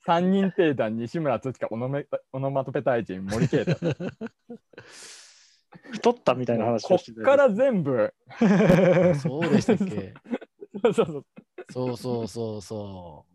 [0.06, 3.78] 三人定談、西村土香、オノメオノマトペ大臣、森圭太。
[5.92, 8.14] 太ったみたいな話こっから全部。
[9.22, 10.14] そうでしたっけ
[10.84, 11.26] そうそうそう。
[11.72, 13.29] そうそうそうそう。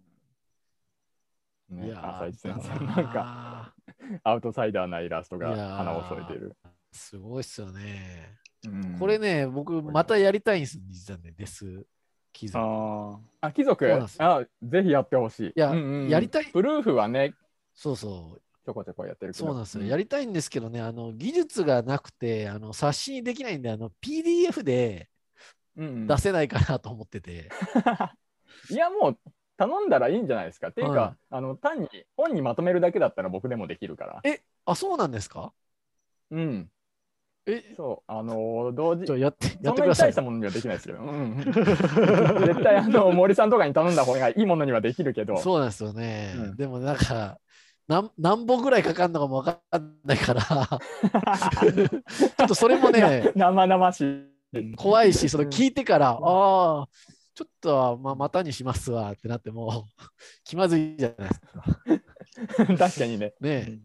[1.71, 3.73] ね、いや朝一先生なんか
[4.23, 6.57] アウトサイダーなイラストが花を添えてる。
[6.93, 8.39] すごいっすよね。
[8.67, 11.85] うん、これね、僕またやりたいんです実はね、です。
[12.33, 12.65] 貴族。
[13.41, 13.87] あ、貴族
[14.19, 15.49] あぜひやってほしい。
[15.49, 16.47] いや、うんうん、やりたい。
[16.47, 17.35] プルーフはね、
[17.75, 18.43] そうそう。
[18.65, 19.85] ちょこちょこやってるそうなんですよ。
[19.85, 25.11] やりたいんですけどね、あの技術がなくて、あの冊子にできないんで、あの PDF で
[25.77, 27.51] 出せないかなと思ってて。
[28.71, 29.19] いや、もう
[29.57, 30.69] 頼んだらいいんじゃないですか。
[30.69, 34.21] っていうか、はい、あの単に本にまとめるだけだったら僕でもできるから。
[34.25, 35.53] え、あ、そうなんですか？
[36.31, 36.71] うん。
[37.47, 40.13] え、そう、あのー、同時、やって、やってください。
[40.15, 41.37] そんなに大したものにはできないですけど、うん、
[42.47, 45.37] 絶対、あの、 森さんとかに頼んだ方がいいものにはできるけど。
[45.37, 46.33] そうなんですよね。
[46.37, 47.39] うん、でも、なんか、
[47.87, 54.01] 何何本ぐらいかかるのかも分かんないから ちょっとそれもね生々し
[54.55, 56.89] い怖いし、その聞いてから、ああ、
[57.35, 59.87] ちょっと、まあ、またにしますわってなっても、
[60.45, 62.77] 気まずいじゃないですか。
[62.79, 63.35] 確かにね。
[63.41, 63.81] ね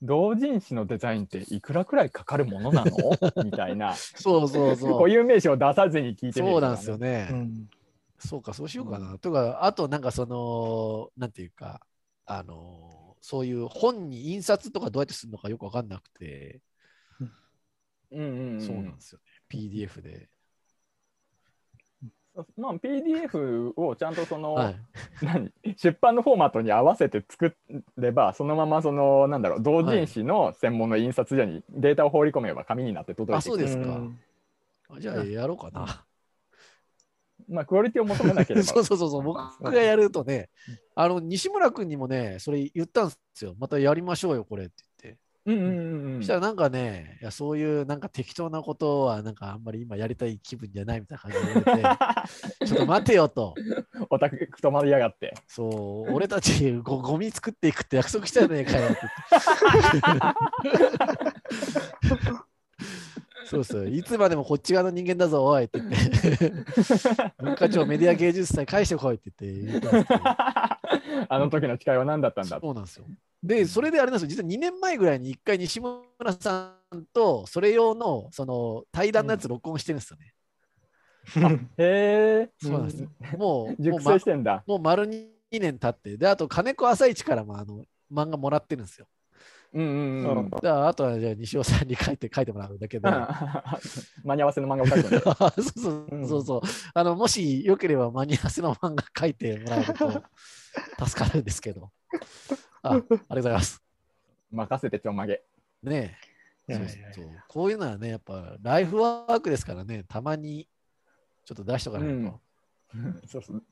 [0.00, 2.92] 同人誌のデザインっていくらくらいかかるものなの？
[3.44, 4.98] みたいなそうそうそう。
[4.98, 7.28] 固有名詞を出さずに聞いてみるそうなんですよね。
[7.32, 7.68] うん
[8.20, 9.16] そうか、そうしようかな。
[9.18, 11.80] とか、あとなんかその、なんていうか、
[12.26, 16.60] あの、そういう本に印刷とかどうやってするのかよくわかんなくて、
[17.20, 17.30] うん
[18.10, 19.24] うんうん、そうなんですよね。
[19.48, 20.28] PDF で。
[22.56, 24.76] まあ、PDF をちゃんとその、はい。
[25.22, 25.52] 何？
[25.76, 27.56] 出版のフォーマットに合わせて作
[27.96, 34.00] ればそのままそのなんだろう同人誌の専門の印刷所にデータを放り込めば紙になって届いてくるあそうですか
[35.00, 36.04] じゃあ、やろうかな。
[37.48, 40.48] まあクオリティを求めなければ そうそうそうそう、僕がやるとね、
[40.94, 43.54] あの、西村君にもね、それ言ったんですよ。
[43.58, 44.84] またやりましょうよ、これって。
[45.48, 53.54] うんうんうんうんそしたらなんかね、いやそういうなんか適当なことはなんかあんまり今やりたい気分じゃないみたいな感じで言われて、 ちょっと待てよと。
[54.10, 59.00] オタク止まりやがってそう、俺たちごゴミ作っていくって約束したじゃねえかよって。
[63.48, 66.52] そうそう、いつまでもこっち側の人間だぞ、おいって言って。
[67.42, 69.88] 文化庁メディア芸術祭返してこいって言って。
[71.28, 72.60] あの時の誓いは何だったんだ？
[72.60, 73.06] そうなんですよ。
[73.42, 80.34] で、それであれなんですよ、実は2年前ぐらいに1回西村さんとそれ用のその対談のやつ録音してるんですよね。
[81.76, 83.08] へえそうなんですよ。
[83.38, 89.06] もう、熟ま成してんだもう丸2年経って、で、あと金子朝市からもあの漫画もらってるんですよ。
[89.74, 93.08] うんうんうんうんだからあとはじゃあ西尾さんに書いて書いてもらうだけで。
[94.24, 96.60] 間に合わせの漫画を描くんだそうそうそうそう、
[96.94, 97.16] あの。
[97.16, 100.24] もしよければ間に合わせの漫画書いてもらえると
[101.06, 101.90] 助かるんですけど。
[102.82, 103.82] あありがとうございます。
[104.50, 105.42] 任せてちょんまげ
[105.82, 106.16] ね
[106.68, 106.74] え。
[106.74, 110.68] そうそうこういうのはね、やっぱライフワークですからね、たまに
[111.44, 112.14] ちょっと出しとかないと。
[112.14, 112.40] うん
[113.26, 113.62] そうそう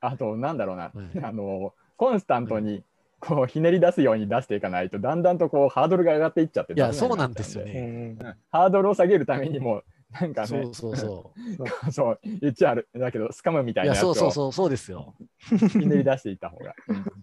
[0.00, 2.84] あとなんだろうな、はいあのコンスタントに
[3.20, 8.16] こうひねり出すように出していかないとだんだんとこうハードルが上がっていっちゃっていや、そうなんですよね。
[8.20, 9.82] うんハードルを下げるためにも
[10.20, 11.32] なんかねそうそうそ
[11.90, 13.84] そう言っちゃあるだけどスカムみたう。
[13.84, 15.14] いなやつをそうそうそう、そうですよ。
[15.38, 16.74] ひねり出していった方が、ね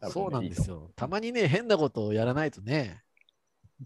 [0.09, 0.91] そうなんですよ。
[0.95, 3.01] たまにね、変なことをやらないとね。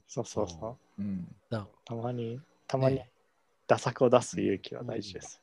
[0.08, 0.60] そうそうそう。
[0.60, 3.10] とうんだたまに、たまにね
[3.68, 5.42] 打作を出す勇気は大事です。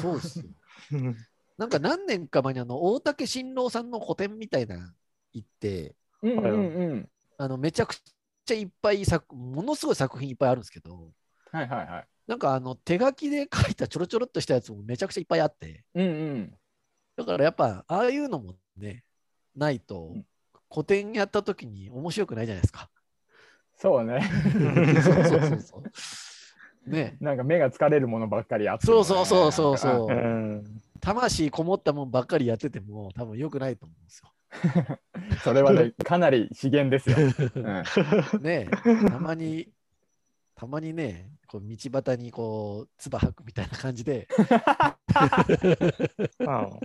[0.00, 0.44] そうですよ。
[1.56, 4.94] なんか何年か前にあの大竹新郎さんの個展みたいな
[5.32, 11.10] 行って、うんうんうんあのめちゃくちゃいっぱい作、ものすごい作品いっぱいあるんですけど、
[11.50, 16.54] はいはいはいなんかあの手書きで書いたちょろちょろっとしたやつもめちゃくちゃいっぱいあって、うんうん
[17.16, 19.04] だからやっぱああいうのもね、
[19.56, 20.26] ないとうん
[20.68, 22.88] 個展やった時に面白くないじゃないですか。
[23.76, 24.30] そうね
[25.02, 25.82] そうそうそうそう。
[26.88, 30.14] ねなんか目が疲れるものばっかりあってそうそうそうそうそうう。
[30.14, 34.30] ん魂こもったもんばっかりやってても多分良くないと思うんですよ。
[35.42, 37.16] それはねかなり資源ですよ、
[37.54, 38.70] うんねえ
[39.08, 39.68] たまに、
[40.54, 44.28] たまにね、こう道端にこう、唾吐くみたいな感じで、
[46.40, 46.80] うん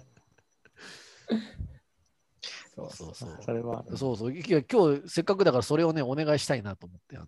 [2.76, 3.38] そうそうそう。
[3.42, 4.34] それは、そうそう。
[4.34, 7.28] 今日、せっかくだからそれをね、お願いしたいなと思って、あの、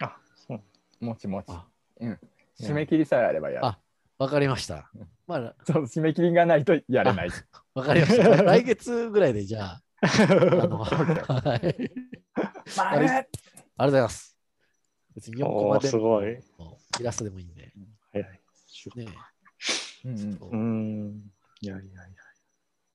[0.00, 1.04] あ、そう。
[1.04, 1.66] もちもちあ。
[2.00, 2.18] うん。
[2.58, 3.66] 締め切りさえあればやる。
[3.66, 3.78] あ
[4.18, 5.08] わかりましたうん。
[5.26, 7.30] まあ、そう、締め切りがないとやれない。
[7.74, 8.42] わかりました。
[8.42, 10.06] 来月ぐらいで、じゃあ、 あ
[10.66, 11.92] の、はい。
[12.76, 13.28] あり丸がと
[13.78, 14.36] うございます。
[15.14, 16.38] 別に4コおーマですごい。
[17.00, 17.72] イラストでもいいんで。
[18.12, 18.40] はいはい。
[18.96, 19.06] ね
[20.04, 21.32] うんうん。
[21.60, 22.02] いやいやいや。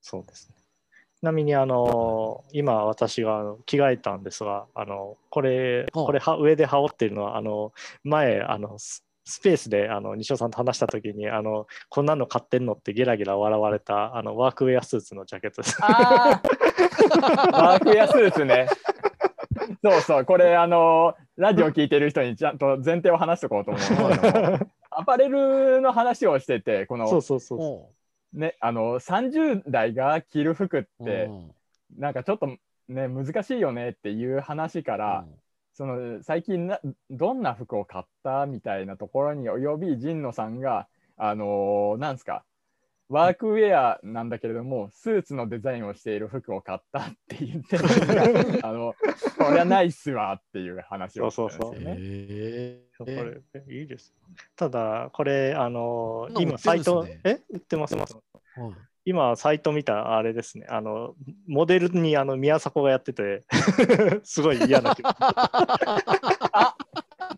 [0.00, 0.56] そうですね。
[1.20, 8.76] ちなみに、あの、今私が着替えたんですが、あの、これ、これは上で羽織ってるのは、あの、前、あの、
[9.24, 15.80] ススペースであの西尾さんと話したときにあのこんなの買ってんのってゲラゲラ笑われたあのワークウェアスーツのジャケットです。
[15.82, 18.68] ワークウェアスーツね。
[19.82, 27.58] そうそう、これ、あの、ラジオ聞いてる人にちゃんと前提を話しとこうと思うアパレルの話をしてて、この、そうそうそう。
[27.58, 27.92] も
[28.32, 31.50] ね、あの、30代が着る服っう、て、うん
[31.96, 32.48] なんかちょっと
[32.88, 35.24] ね、難しいよねっていう話から、
[35.74, 42.44] その最近などんな服を買ったみたいなところに及び神野さんがあのーなんですか
[43.10, 48.94] ワークウェアなんだけれどもスーツのデザインをしている服を買ったって言ってるのがあの
[49.36, 51.96] これはないっすわっていう話をしてるんですよそうそうね。
[51.98, 54.14] へこえれいいです。
[54.56, 57.40] ただこれあの今サイトねえ？
[57.50, 57.94] 売ってます。
[57.94, 58.16] ます
[58.56, 61.14] うん今サイト見たあれですねあの
[61.46, 63.42] モデルにあの宮迫がやってて
[64.24, 65.12] すごい嫌な気分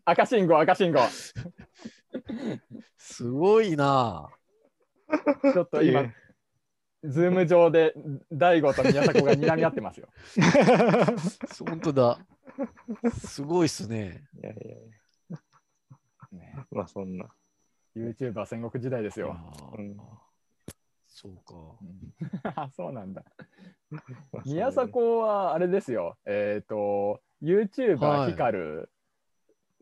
[0.05, 1.01] 赤信号赤信号
[2.97, 4.29] すごいな。
[5.53, 6.13] ちょっと今、
[7.05, 7.95] ズーム上で
[8.33, 10.09] 大悟と宮迫が睨み合ってますよ。
[11.67, 12.19] 本当だ。
[13.19, 14.25] すごいっすね。
[14.43, 14.91] いやいやい
[15.31, 15.39] や。
[16.33, 17.27] ね、まあそんな。
[17.95, 19.37] YouTuber 戦国時代ですよ。
[19.79, 19.97] うん
[21.17, 21.37] そう
[22.43, 22.53] か。
[22.63, 23.25] あそうなんだ。
[24.45, 26.19] 宮迫はあれですよ。
[26.27, 28.91] えっ、と、は YouTuber いヒカル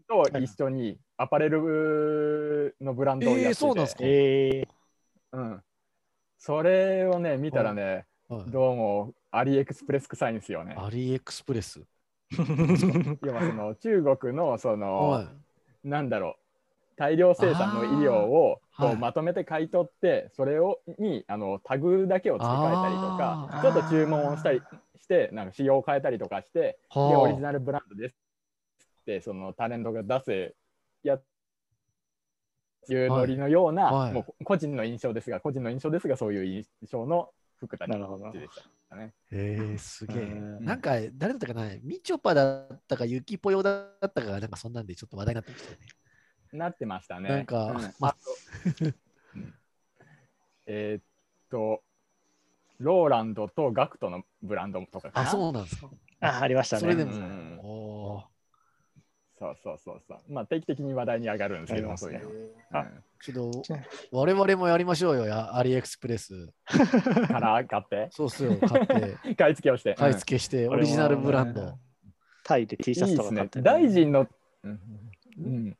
[0.06, 4.04] と一緒にアパレルのブランドをやってて、えーそうなんすか？
[4.04, 4.68] ええ
[5.32, 5.62] うん。
[6.38, 10.76] それをね、見たらね、はいどうもアリエクスプレス臭いんですよね。
[10.78, 11.82] アリエクスプレス？
[13.22, 15.22] 要はその中国のその、は
[15.84, 15.88] い。
[15.88, 24.60] なんだろう大量生産の医療をこうまとめて買い取ってそれをにあのタグだけを付け替えたりとかちょっと注文をしたり
[25.00, 30.54] してなんか仕様を変えたりとかしてでオリジナルブランドですってそのタレントが出せ
[31.02, 31.18] や
[32.88, 38.30] いうノリのような、はいはいもう個人の印象ですが個人の印象ですがそういう印象の服たちなるほど。
[38.30, 38.48] でし
[38.90, 39.12] たね。
[39.30, 40.22] へえすげえ。
[40.22, 41.70] うんなんか、誰だったかな？
[41.82, 45.86] みちょぱだったか、ゆきぽよだったか、なんかそんなんでちょっと話題になってましたよね。
[46.52, 47.28] なってましたね。
[47.28, 48.16] なんかうんまあ
[50.66, 51.02] えーっ
[51.50, 51.82] と、
[52.78, 55.10] ローランドとガクトのブランドとか。
[55.14, 55.90] あ、そうなんですか。
[56.20, 56.80] あ、ありましたね。
[56.80, 58.24] それでも、うんおー
[59.36, 60.32] そうそうそうそう。
[60.32, 62.22] まあ定期的に話題に上がるんですけども、そういう
[62.72, 62.78] の。
[62.78, 63.62] あうんちょっと、
[64.12, 66.52] 我々もやりましょうよ、やアリエクスプレス。
[66.66, 69.94] から買って、そうっすよ、買って、 買い付けをして。
[69.94, 71.78] 買い付けして、オリジナルブランド。
[72.44, 73.88] タイで T シャツいいですねとか買って。
[73.88, 74.28] 大臣の、
[74.62, 74.80] うん
[75.38, 75.76] うん、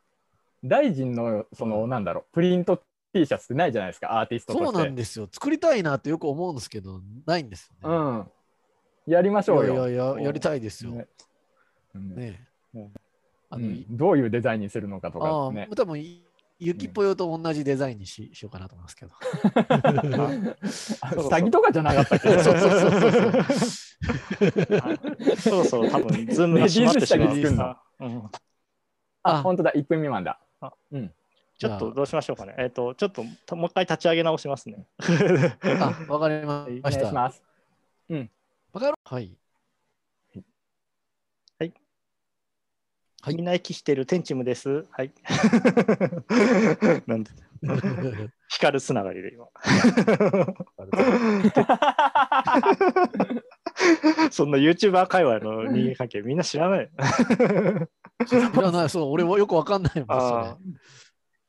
[0.64, 2.80] 大臣の、その、なんだろう、プリント
[3.12, 4.72] T シャツってないじゃないですか、アーティストとして。
[4.72, 5.28] そうなんですよ。
[5.30, 7.94] 作りたいなってよく思うんですけど、ないんですよね。
[7.94, 9.12] うん。
[9.12, 9.74] やりましょうよ。
[9.74, 10.90] いやいやいや、やりたいですよ。
[10.92, 11.06] ね
[11.94, 12.92] うんねうん
[13.50, 15.76] あの、うんどういうデザインにするのかとあかねあ、。
[15.76, 16.02] 多分
[16.58, 19.12] ゆきぽよと同じデザインにししようかなと思いますけど。
[21.28, 22.38] 下着とかじゃなかったっけ？
[22.42, 23.44] そうそうそうそう
[25.36, 27.18] そろそろ多分、ズームが閉まってし
[27.54, 27.80] ま
[29.22, 30.38] あ、本当だ、1分未満だ。
[31.58, 32.54] ちょっとどうしましょうかね。
[32.58, 34.86] えっ、と、ちょっとたもう一回立ち上げ直しますね。
[35.62, 37.08] あ、わかりまお願いした。
[37.08, 37.42] します。
[38.72, 38.94] わかる？
[39.04, 39.30] はい。
[43.20, 44.84] はいみんな息してるテンチムです。
[44.90, 45.10] はい。
[47.06, 47.30] なんで、
[48.48, 49.46] 光るつながりで今。
[54.30, 56.90] そんな YouTuber 界隈の人間関係みんな知らない。
[58.26, 60.58] 知らない、そう、俺はよくわかんないもん、あ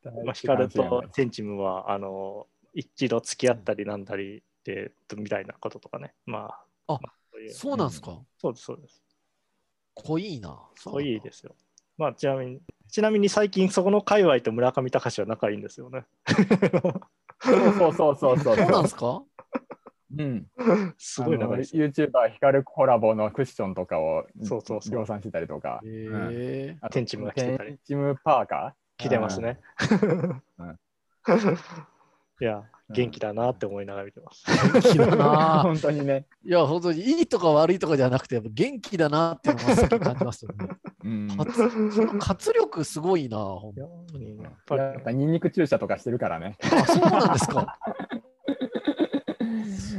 [0.04, 6.14] そまあ、光とテンチムは、あの、一度付き合ったりなんだりで、みたいなこととかね。
[6.26, 6.50] ま
[6.88, 6.94] あ。
[6.94, 7.54] あまそういうれ。
[7.54, 8.20] そうなんすか？
[8.38, 9.02] そうです、そうです。
[9.96, 10.60] 濃いな。
[10.76, 11.56] そういいですよ。
[11.98, 16.06] まあ、ちなみに、ちなみに最近そこの界隈と村上隆は仲いいんですよね。
[17.42, 18.88] そうそうそうそうそうなんう。
[18.88, 19.24] すか？
[20.18, 20.48] うん。
[20.98, 21.88] すごい仲いいですよ。
[21.88, 25.82] YouTuber ヒカルコラボのクッションとかをそうそうそう量産してたりとか。
[25.86, 26.78] え。
[26.92, 29.60] テンチムが来てたりテンチムパーカ来てますね
[30.60, 30.80] うん。
[32.42, 34.44] いや、元気だなって思いながら見てます。
[34.46, 35.16] 元気だー。
[35.16, 35.62] な。
[35.64, 36.26] 本当にね。
[36.44, 40.68] いや、本当にいいとか悪いとかじゃなくて、元気だなっていうのがさっき感じますよね。
[41.04, 41.38] うん。
[41.38, 44.38] 活その活力すごいな、ほんいやとに。
[44.38, 46.58] やっぱりやっぱニンニク注射とかしてるからね。
[46.62, 47.80] あ、そうなんですか。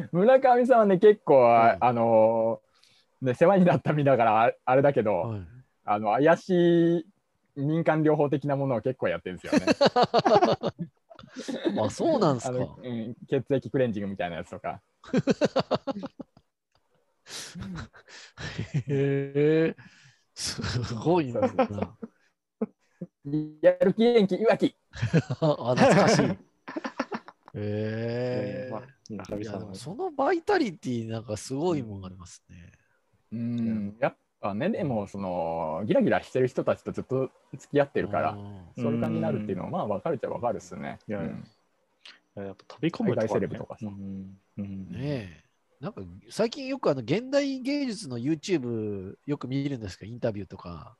[0.12, 5.40] 村上さんはね、結構、はいあのーね、世話になった身だからああれだけど、はい
[5.88, 7.06] あの怪しい
[7.54, 9.66] 民間療法的なものを結構やってるんですよね。
[11.80, 12.56] あ、そうなんですか。
[12.56, 14.82] うん、血液クレンジングみたいなやつとか。
[18.88, 19.76] へえ。
[20.34, 20.60] す
[20.94, 21.40] ごいな。
[23.62, 24.76] やる気元気いわき。
[25.40, 26.24] あ、懐かしい。
[26.24, 26.36] へ
[27.54, 28.95] ええーまあ。
[29.10, 32.72] 中身さんそのバイタリティなんかすごいもんがありますね。
[33.32, 38.82] うん、やっぱね、でも、その、ギラギラしてる人たちとずっと付き合ってるから、うん。
[38.82, 40.98] そういう感じになるっていうのは、まあ、分かるっちゃ分かるっすね。
[41.08, 41.24] いやっ
[42.34, 43.86] ぱ飛び込むとか、セレブとかさ。
[43.86, 44.38] うん。
[44.58, 44.90] うん。
[44.90, 45.46] ねえ。
[45.80, 50.96] なんか最近よくあの現代芸術の YouTube よく見るんですけど、インタビューとか。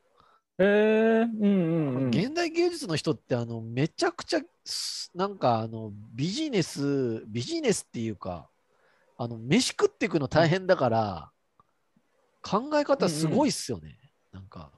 [0.58, 2.08] へえうんうんうん。
[2.08, 8.48] 現代芸術の人ってあのめちゃくちゃすなんかあのビジネス、ビジネスっていうか、
[9.16, 11.30] あの飯食っていくの大変だから、
[12.42, 13.98] 考え方すごいっすよね。
[14.32, 14.70] なんか。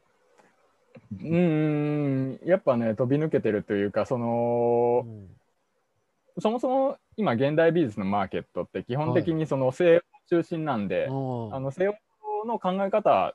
[1.22, 5.28] うんうん、やっぱね、飛び抜けてるというか、その、うん
[6.40, 11.94] そもそも今、現代美術のマーケットって基本的にその西洋中心なんで、うんあの西洋
[12.46, 13.34] の考え方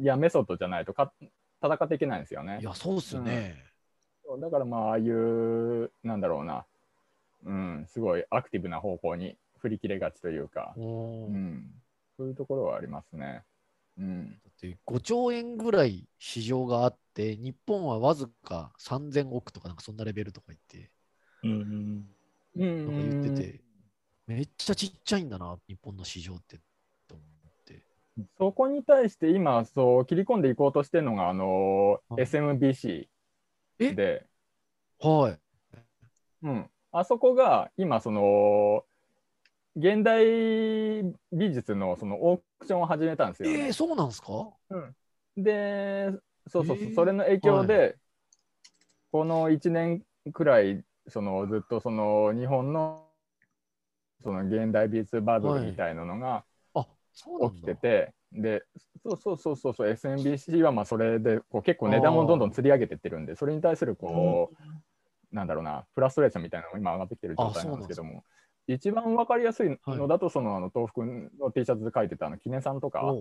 [0.00, 1.12] やメソッドじゃないとか
[1.62, 2.58] 戦っていけないんですよね。
[2.60, 2.64] い。
[2.64, 3.56] や、そうっすよね。
[4.40, 6.64] だからまあ、ああいう、なんだろうな、
[7.44, 11.64] うん、すごいアクティブな方向に振り切れがちというか、うん、
[12.16, 13.42] そういうところはありますね。
[13.98, 20.90] うん、だって5兆円ぐらい市場があって、日本はわずか3000億とかなんかそんなレベルとか言って、
[21.42, 22.06] うん、
[22.54, 23.60] なんか言ってて、
[24.26, 26.60] めっちゃちっちゃいんだな、日本の市場って。
[28.38, 33.06] そこに対して今そう切り込んでいこうとしてるのがあの、はい、SMBC
[33.78, 34.26] で、
[35.00, 35.38] はい。
[36.42, 38.84] うん、あそこが今その
[39.76, 40.24] 現代
[41.32, 46.10] 美術のそのオークションを始めたんですよ、ね、えー、そうなんですか、うん、で
[46.48, 47.94] そうそうそう、えー、それの影響で、はい、
[49.12, 50.02] この1年
[50.32, 53.06] くらいそのずっとその日本の
[54.22, 56.44] その現代美術バブルみたいなのが
[57.52, 58.62] 起きてて、はい、で
[59.02, 64.50] そうそうそうそうそう SMBC はまあそれでこう結構値段もどんどん釣り上げてってるんでそれに対するこ
[65.32, 68.24] う、なんだろうなフラストレーションみたいなのが今上がってきてる状態なんですけども
[68.66, 73.14] 一番わかりやすいのだと、そのあの豆腐くんの T シャツで書いてたあの記念さんとか、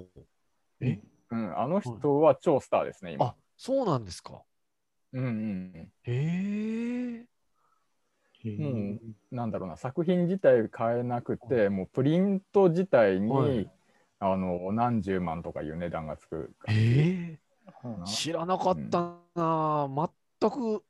[0.80, 1.00] え？
[1.32, 3.26] うん、あの人は超スターですね、今。
[3.28, 4.42] あそうなんですか。
[5.14, 5.92] うんうん。
[6.04, 7.26] へ
[8.44, 8.50] え。
[8.58, 13.70] もうなんだろうな作品自体変えなくてもうプリント自体に、はい、
[14.20, 20.10] あの何十万とかいう値段がつくえー、知らなかったな、うん、
[20.42, 20.84] 全く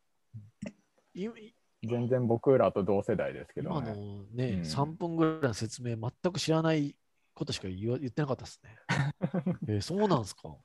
[1.84, 3.92] 全然僕らと同世代ですけどね。
[3.92, 3.96] の
[4.34, 6.96] ね、うん、3分ぐらいの説明全く知らない
[7.34, 8.76] ことしか言ってなかったですね。
[9.68, 10.56] えー、そうなんですか。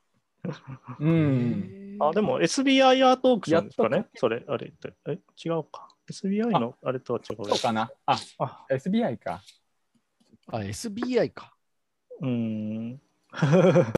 [0.99, 1.97] うん。
[2.01, 4.07] あ、でも SBI アートオークションですかね？
[4.17, 4.95] それ、あれって。
[5.07, 5.89] え、違うか。
[6.11, 7.45] SBI のあれとは違う。
[7.47, 7.91] そうかな。
[8.07, 9.41] あ、あ SBI か。
[10.49, 11.54] あ、SBI か。
[12.21, 13.01] うん。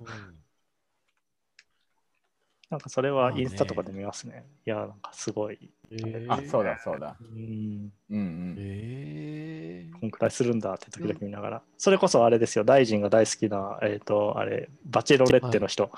[2.69, 4.35] なんかそれはインスタとかで見ますね。
[4.35, 5.71] ねいや、なんかすごい。
[5.93, 7.17] えー、あ、そうだそうだ。
[7.21, 7.93] うん。
[8.11, 8.57] うんうん。
[8.59, 11.57] えー、こんくらいするんだって時々見ながら。
[11.59, 15.85] うん、それこそあれですよ、大臣が大好きな、えっ、ー、と、あれ、バチェロレッテの人。
[15.85, 15.91] は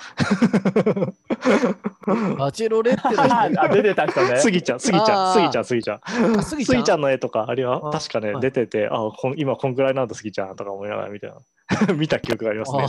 [2.34, 4.36] い、バチェロレッテの人 あ、出てた人ね。
[4.36, 6.00] スギちゃん、スギちゃん、スギちゃん、スギちゃん。
[6.42, 11.34] スギちゃんの絵とか、あれは確かね、出てて、あこ今こんくらいなんだ、スギちゃんとか思いながら見た
[11.96, 12.88] 見た記憶がありますね。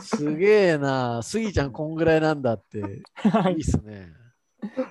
[0.00, 1.22] すげえな。
[1.22, 2.78] スギちゃんこんぐらいなんだって。
[2.78, 4.12] いいっすね。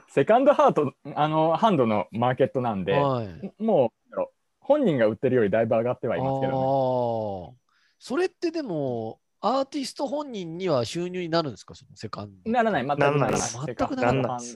[0.09, 4.15] セカンドハート、あの、ハンドのマーケットなんで、はい、もう、
[4.59, 7.57] 本人が売ってるよりだいぶ上がってはいますけどね。
[7.99, 11.76] それってでも、アーティスト本人には収入になるんですか？
[11.76, 12.51] そのセカンド。
[12.51, 13.32] ならない、全くならない。
[13.39, 14.39] 全くならない。
[14.39, 14.55] です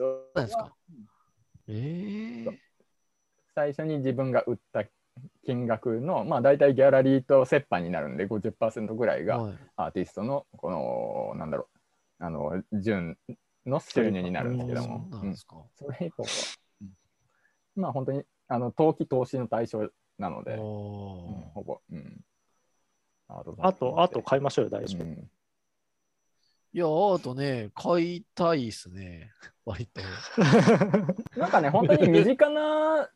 [0.57, 0.75] か？
[1.67, 2.57] えー、
[3.53, 4.83] 最初に自分が売った
[5.45, 11.67] 金額の、まあ、大体ギャラリーと折半になるんで50%ぐらいがアーティストのこの、なんだろ
[12.19, 13.17] うあの純
[13.65, 15.45] の収入になるんですけども、うん、そ
[15.99, 16.29] れ以降は、
[17.75, 22.21] まあ本当にあの投機投資の対象なので、うん、ほぼ、うん、
[23.59, 25.03] あと、あと買いましょうよ、大丈夫。
[25.03, 25.29] うん。
[26.73, 29.31] いや、アートね、買いたいっすね、
[29.65, 30.01] 割と。
[31.39, 33.09] なんかね、本当に身近な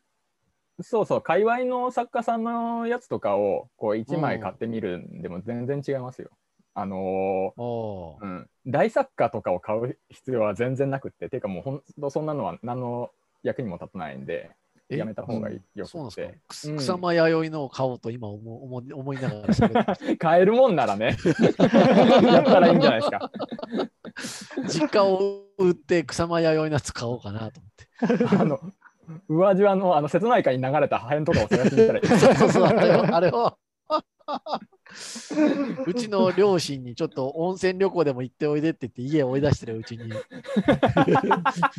[0.80, 6.30] そうそう、界隈の作家さんのやつとかをこう1枚買ってみるんでも全然違いますよ。
[6.74, 13.10] あのー、うん、大作家とかを買う必要は全然なくって、ていうかもう本当そんなのは何の
[13.42, 14.50] 役にも立たないんで、
[14.88, 16.38] やめた方がいいよくて。
[16.66, 21.16] うん、草間弥生のを買おうと今思思思いながら 買えるもんならね、
[22.22, 23.30] やったらいいんじゃないですか。
[24.68, 28.36] 実家を売って草間弥生のやつ買おうかなと思って。
[28.36, 28.60] あの
[29.28, 32.06] 宇和島のあの瀬戸内海に流れた破片とかを探しに行ったらいい。
[32.36, 33.56] そうそうあれを。
[35.86, 40.12] うちの両親にちょっと温泉旅行でも行っておいでって言って家を追い出してるうちに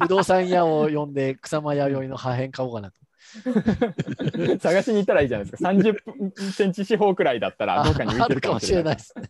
[0.01, 2.97] 不動産屋を呼んで草間弥生の破片買おうかなと。
[4.59, 5.69] 探しに行ったらいいじゃないですか。
[5.69, 9.27] 30センチ四方くらいだったらどっかに浮いてるかもしれないですね。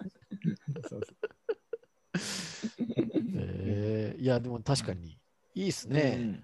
[3.35, 5.17] えー、いやでも確かに
[5.55, 6.17] いいですね。
[6.19, 6.43] うん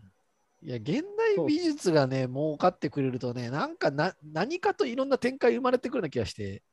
[0.66, 6.64] いや、現代美術がね、儲かってくれるとね、なんかな何かといろんな展開生まれてくるような気がして、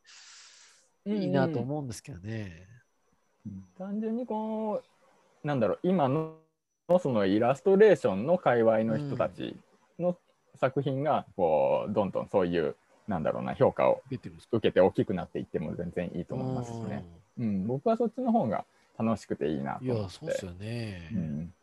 [1.05, 2.68] いいなと思うんですけどね。
[3.45, 4.80] うん、単純にこ
[5.45, 6.36] う、なんだろう、今の
[7.01, 9.57] そのイラストレーションの界隈の人たち
[9.99, 10.16] の
[10.55, 12.76] 作品が、こう、どんどんそういう、
[13.09, 14.30] なんだろうな、評価を受
[14.61, 17.05] けて大きくなっていっても全然いいと思いますしね。
[17.41, 18.64] うん、僕はそっちの方が
[18.97, 20.01] 楽しくていいなと思って。
[20.01, 21.11] いや、そうですよね。
[21.12, 21.55] うん、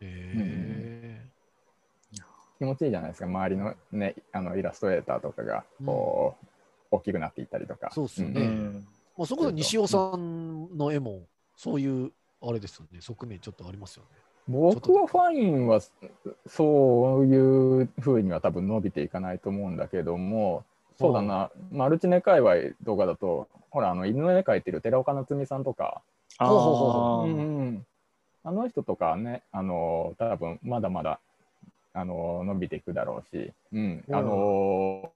[0.00, 1.35] えー
[2.58, 3.26] 気持ちいいじゃないですか。
[3.26, 6.46] 周りの,、ね、あのイラストレーターとかがこう、
[6.92, 7.90] うん、大きくなっていったりとか。
[7.92, 8.40] そうですよね。
[8.40, 8.86] うん、
[9.16, 11.22] まあ、そこで西尾さんの絵も
[11.56, 13.00] そういうあれですよね。
[13.00, 14.08] 側面ちょっとありますよね。
[14.48, 15.80] 僕はファインは
[16.46, 20.64] そういうふうには多分伸びていかないと思うんだけども、
[20.98, 26.00] そうだな、マルチネ界隈とかだと、ほら、あの犬の絵描いてる寺岡夏美さんとか、
[26.38, 27.86] あうんうん。
[28.44, 31.18] あの人とかね、あの多分まだまだ
[31.96, 35.10] あの伸びていくだろうし、うん、あの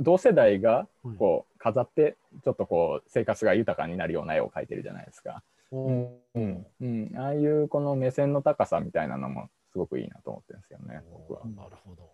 [0.00, 0.88] 同世代が
[1.18, 5.44] こう飾って、ちょっとこう生活が豊かになるような絵を描いてるじゃないですか。
[5.70, 11.40] うんうんうん、ああいうこの目線の高さみたいなのもすごくいいなと思ってるんですよね、僕は。
[11.46, 12.10] なるほど。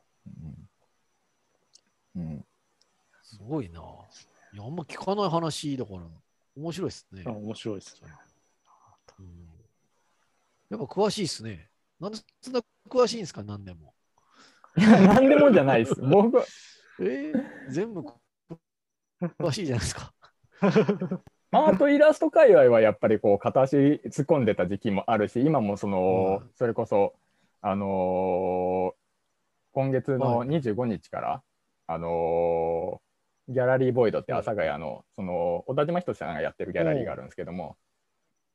[2.16, 2.44] うんうん、
[3.22, 3.80] すごいな。
[4.53, 6.01] いや、あんま聞かない話だから、
[6.57, 7.22] 面白いですね。
[7.26, 8.09] あ面白いですね。
[9.20, 9.49] うん
[10.70, 11.68] やっぱ詳しいですね。
[11.99, 13.95] なんでそんな詳しいんですか、何でも。
[14.76, 16.01] いや、なんでもじゃないです。
[16.01, 16.45] 僕は
[17.01, 18.03] えー、全部
[19.39, 20.12] 詳しいじゃないですか。
[21.51, 27.14] アートイラスト界隈はやっぱりこう片足突っ込んでた時期もあるし今もその、うんそれこそ
[27.62, 28.99] あのー
[29.72, 31.43] 今月のはい25日から、
[31.86, 37.76] あのーギャラリーボイドって阿佐ヶ谷のその小田島仁さんがやってるギャラリーがあるんですけども、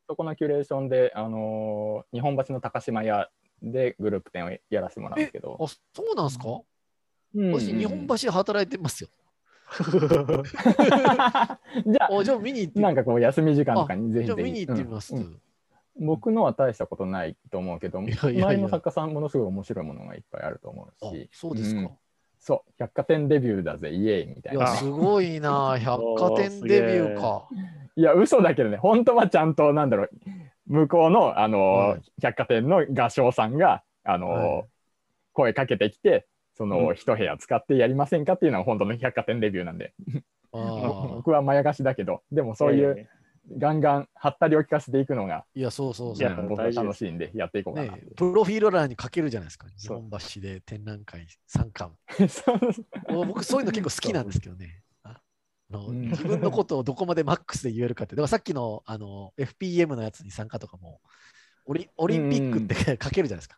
[0.08, 3.30] そこのキュレーションで、あのー日本橋の高島屋
[3.64, 5.78] でグループ展をやらせてもらうんですけどあ、、そ
[6.12, 9.10] うなんですか、うんうん私、日本橋で働いてますよ。
[9.74, 15.16] じゃああじゃあ見に行ってなんかこう休み時間とかにぜひ見に行ってみます。
[15.16, 15.42] うんうん
[16.00, 21.82] 僕のは大したことないと思うけど、いやいやいや周りの作家さんものすごい面白いものがいっぱいあると思うあし、そうですか。
[21.82, 21.98] ん
[22.40, 24.78] そう、百貨店デビューだぜ、イエーイみたいいや、なね。
[24.80, 25.78] すごいな。
[25.80, 27.48] 百貨店デビューか。
[27.96, 30.10] いや、嘘だけどね、本当はちゃんと、なんだろう、
[30.68, 34.64] 向こうの、あの、はい百貨店の画商さんが、あの、はい
[35.36, 39.94] 声かけてきて、その、うん一部屋使ってやりませんかっていうのは本当の百貨店デビューなんで、
[40.52, 43.10] 僕はまやかしだけど、でもそういう、
[43.58, 46.30] ガンガン、はったりを聞かせていくのが、いや、そうそうそう。
[46.30, 47.92] うん僕は楽しいんで、やっていこうかな。
[47.94, 49.68] ね、プロフィール欄に書けるじゃないですか。
[49.78, 51.94] 日本橋で展覧会参観。
[52.30, 54.83] そうもう僕、そういうの結構好きなんですけどね。
[55.74, 58.16] あのうん自分のことをどこまでマックスで言えるかって。
[58.16, 61.02] だからさっきのあの FPM のやつに参加とかも、
[61.66, 63.58] オリオリンピックって書けるじゃないですか。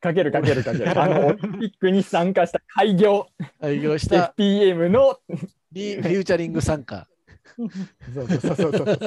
[0.00, 1.00] かけるかけるかける。
[1.00, 3.28] あの、 オリンピックに参加した開業
[3.60, 5.20] 開業した FPM の、
[5.70, 7.06] リフューチャリング参加。
[8.14, 8.88] そうそうそうそうそう。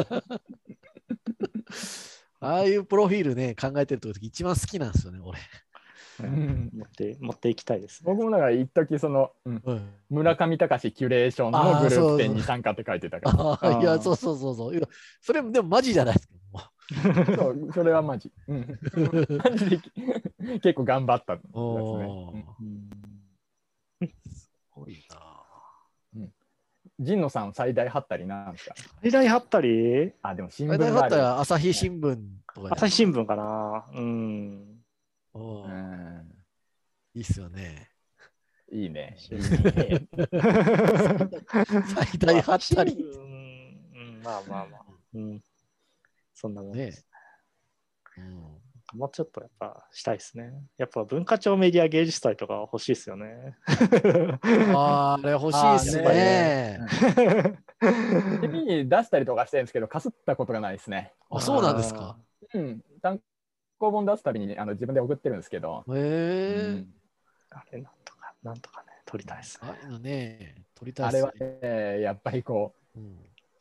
[2.39, 5.39] ああいうプロフィールね、考えてる時一番好きなんですよね、俺。
[6.23, 8.13] うん持って持っていきたいですね。
[8.13, 13.81] 僕もだから一時その、うんうん、村上隆キュレーションのグループ展に参加って書いてたから。
[13.81, 14.75] いや、そうそうそうそう。
[14.75, 14.87] いや
[15.21, 16.33] それでもマジじゃないですか。
[16.33, 18.31] もそう、それはマジ。
[18.47, 18.79] うん、
[19.43, 19.79] マジで
[20.59, 22.45] 結構頑張ったんですね。
[24.01, 25.17] うんすごいな。
[26.97, 28.75] 神野さん最大ハったりなんですか？
[29.01, 30.93] 最大貼ったりあ、でも新聞がある。
[30.95, 32.17] だったら朝日新聞
[32.53, 34.74] とか朝日新聞かなうん。
[35.35, 36.35] うんうん
[37.13, 37.91] いいっすよね。
[38.71, 39.15] いいね。
[39.19, 39.37] 最
[42.19, 42.93] 大貼ったり。
[42.93, 44.81] うんうん、まあまあまあ。
[45.13, 45.41] うん。
[46.33, 47.07] そんなもんでねす。
[48.17, 50.53] うんもうちょっとやっぱしたいですね。
[50.77, 53.57] やっぱ文化庁メディア芸術祭とか欲しいですよね。
[53.67, 56.79] あーあれ欲しいっすあね。
[57.79, 61.13] 紙 に出したりとかしてるんですけど、かすったことがないですね。
[61.29, 62.17] あ、そうなんですか。
[62.53, 62.81] うん。
[63.01, 63.19] 単
[63.79, 66.93] 行本出すたびにあの自分で送ってるんですけど、へえうん
[67.51, 69.99] あれなんとか、なんとかね、撮りたいですねあ。
[69.99, 71.59] ね、撮りたいっすあれはね。
[71.61, 73.17] ね、やっぱりこう、うん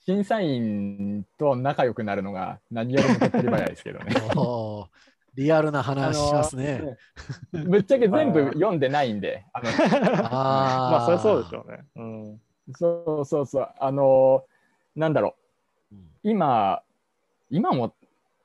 [0.07, 4.15] 審査員と仲良くなるのが何よりも手っ取り早いですけどね。
[5.35, 6.99] リアルな話しますね。
[7.53, 9.69] ぶっちゃけ全部読んでないんで、あの
[10.27, 11.61] あまあ、それはそうでしょ。
[11.61, 11.85] ょうね。
[11.97, 12.41] うん。
[12.75, 14.45] そうそうそう、あの
[14.95, 15.37] なんだろ
[15.91, 16.83] う、うん今、
[17.51, 17.95] 今も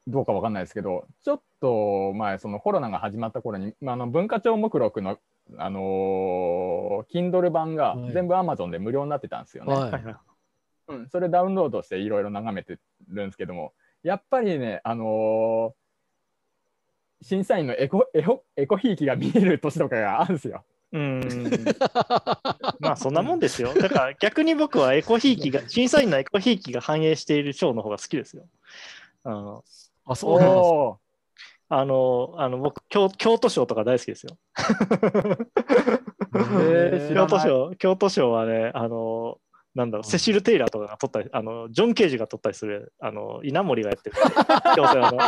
[0.09, 5.19] どうかわかんないですけど、ちょっと前、そのコロナが始まった頃に、まあ、あの文化庁目録の、
[5.57, 9.73] あのー Kindle 版がはい全部 Amazon で無料になってたんですよね。
[9.73, 10.15] ははいはい。
[10.89, 15.79] うん、それダウンロードしていろいろ眺めてるんですけども、やっぱりね、あのー
[17.21, 20.63] 審査員のエコエコエコひいきが見える年とかがあるんですよ。
[20.91, 21.21] うん。
[22.79, 23.73] まあ、そんなもんですよ。
[23.73, 28.47] だから逆に僕はエコひいきが、 審査員のエコひいきが反映している賞の方が好きですよ。
[29.23, 29.63] あの、
[30.09, 31.09] あ、そうなんです
[31.71, 34.37] あの、あの僕京、京都賞とか大好きですよ。
[36.33, 39.37] ー知らない京都賞、京都賞はね、あの、
[39.75, 44.15] なんだろう、セシル・テイラーとかが取ったり、あの、ジョン・ケージが取ったりする、あの、稲森がやってる。
[44.75, 45.19] 京都あの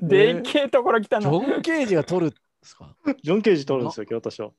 [0.08, 1.30] でっけえところ来たの。
[1.30, 2.94] ジョン・ケージが撮るんですか？
[3.22, 4.54] ジョン・ケージ取るんですよ、京都賞。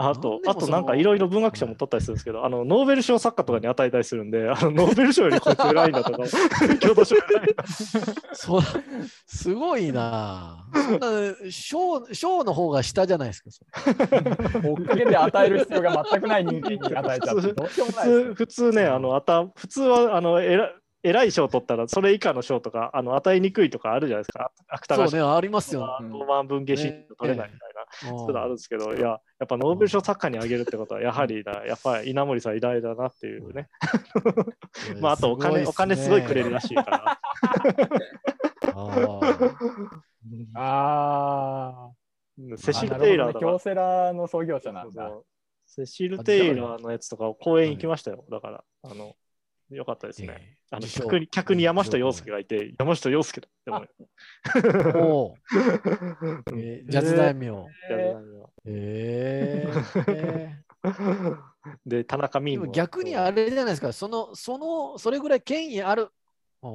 [0.00, 6.18] あと、あとなんかいろいろ文学賞も取ったりするんですけど、あのノーベル賞作家とかに与えたりするんで、あの ノーベル賞よりこいつ偉いんだとか、
[6.80, 7.64] 共同賞偉いんだ
[8.32, 8.60] そう
[9.26, 10.64] すごいな。
[10.72, 13.80] そんな賞賞の方が下じゃないですか。
[14.62, 20.70] 追っかけで与える必要が全くない人間に与えちゃ普通普通ね、あのあた普通はあの偉
[21.02, 24.52] 偉い賞取ったら、それ以下の賞とかあの与えにくいとかあるじゃないですか。
[24.68, 25.98] 芥川賞そうね、ありますよ。
[26.00, 33.68] うんロマン文芸賞取れないみたいな、うんそういうのあるんですけど、いや、やっぱノーベル賞作家にあげるってことは、やはりな、やっぱり稲森さん偉大だなっていうね。
[35.00, 37.20] まあ、あとお金、お金すごいくれるらしいから。
[40.54, 41.90] ああ
[42.56, 45.10] セシル・あテイラー京セラの創業者なんだ。
[45.66, 48.24] セシル・テイラーのやつとか公演行きましたよ。
[48.30, 49.16] だから、あの、
[49.70, 50.58] よかったですね。
[50.70, 53.88] あの客に客に山下洋介がいて、山下洋介だって思う。
[54.94, 55.06] あ。
[55.06, 55.34] おう
[56.58, 57.66] えージャズ大名。
[57.84, 58.16] え
[58.64, 60.68] えー
[61.84, 62.66] で、田中で美も。
[62.66, 66.08] も逆にあれじゃないですか、その、その、それぐらい権威ある、
[66.62, 66.70] うん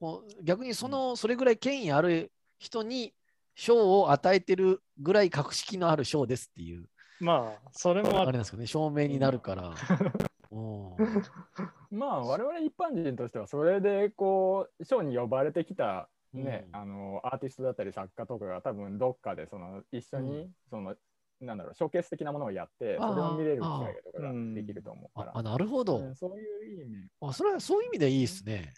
[0.00, 2.30] もう逆にその、それぐらい権威ある
[2.60, 3.12] 人に
[3.56, 6.86] 賞を与えてるぐらい格式のある賞ですっていう、
[7.18, 8.18] まあ、それもある。
[8.20, 9.74] あれなんですかね、証明になるから。
[10.50, 20.94] うんまあ我々一般人としてはそれでこう賞に呼ばれてきたね、うんあのアーティストだったり作家とかが多分どっかでその一緒に、うんその
[21.40, 27.32] なんだろうショーケース的なものをやってそれを見れる機会とかができると思うから、ああなるほど、うんそういう意味、あ。
[27.32, 28.74] それはそういう意味でいいですね。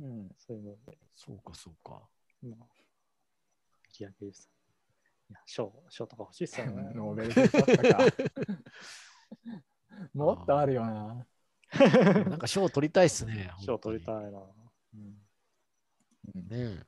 [0.00, 2.00] うん、そういうので、そうか、そうか。
[2.42, 2.66] まあ、
[3.90, 4.48] 日焼けです。
[5.28, 6.92] いや、賞、賞とか欲しいっすよね。
[6.94, 8.24] ノーベル賞だったか
[10.14, 11.26] もっとあるよな、
[12.28, 13.50] なんか賞取りたいっすね。
[13.60, 14.28] 賞取りたい。
[14.28, 14.40] いな。
[14.94, 15.24] うん
[16.48, 16.82] ね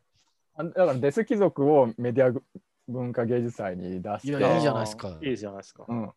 [0.55, 2.41] あだからデス貴族をメディア
[2.89, 5.85] 文化芸術祭に出していやいいじゃないですかいいじゃないですか。
[5.87, 6.13] うん、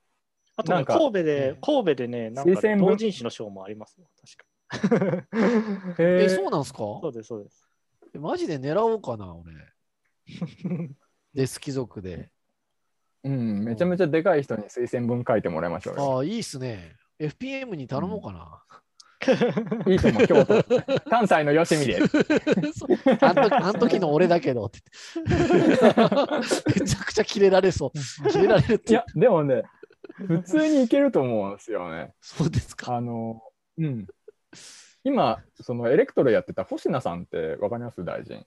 [0.56, 5.96] あとね、なんか神戸でね、神戸でね、なんか推薦文同人誌の賞もありますよ、確か。
[6.00, 6.78] え、そうなんすか？
[6.78, 7.68] そうです、そうです。
[8.14, 9.54] えマジで狙おうかな、俺。
[11.34, 12.32] デス貴族で。
[13.24, 16.16] うん、めちゃめちゃでかい人に推薦文書いてもらいましょうよ。
[16.18, 16.96] ああ、いいっすね。
[17.20, 18.64] FPM に頼もうかな。
[19.88, 20.64] いいと思う、京都。
[21.10, 22.00] 関西のよしみで。
[23.20, 24.80] あん時の俺だけどって。
[26.80, 28.30] めちゃくちゃキレられそう。
[28.30, 28.94] キレられるって。
[28.94, 29.64] いや、でもね、
[30.16, 32.14] 普通にいけると思うんですよね。
[32.22, 32.96] そうですか。
[32.96, 33.42] あの、
[33.78, 34.08] うん。
[35.04, 38.06] 今、そのエレクトロやってた星名さんってわかります？
[38.06, 38.46] 大臣。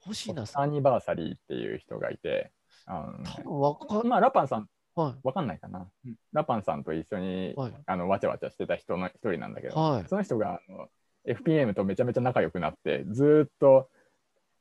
[0.00, 0.62] 星名さん。
[0.62, 2.52] アニバーサリーっていう人がいて、
[2.86, 5.86] あのね多分わかまあ、ラパンさん、はわかんないかな。
[6.32, 9.70] ラパンさんと一緒に、はいあのわちゃわちゃしてた人の一人なんだけい。
[9.70, 10.04] ど、はい。
[10.08, 10.88] その人があの
[11.26, 13.90] FPM とめちゃめちゃ仲良くなって、ずーっと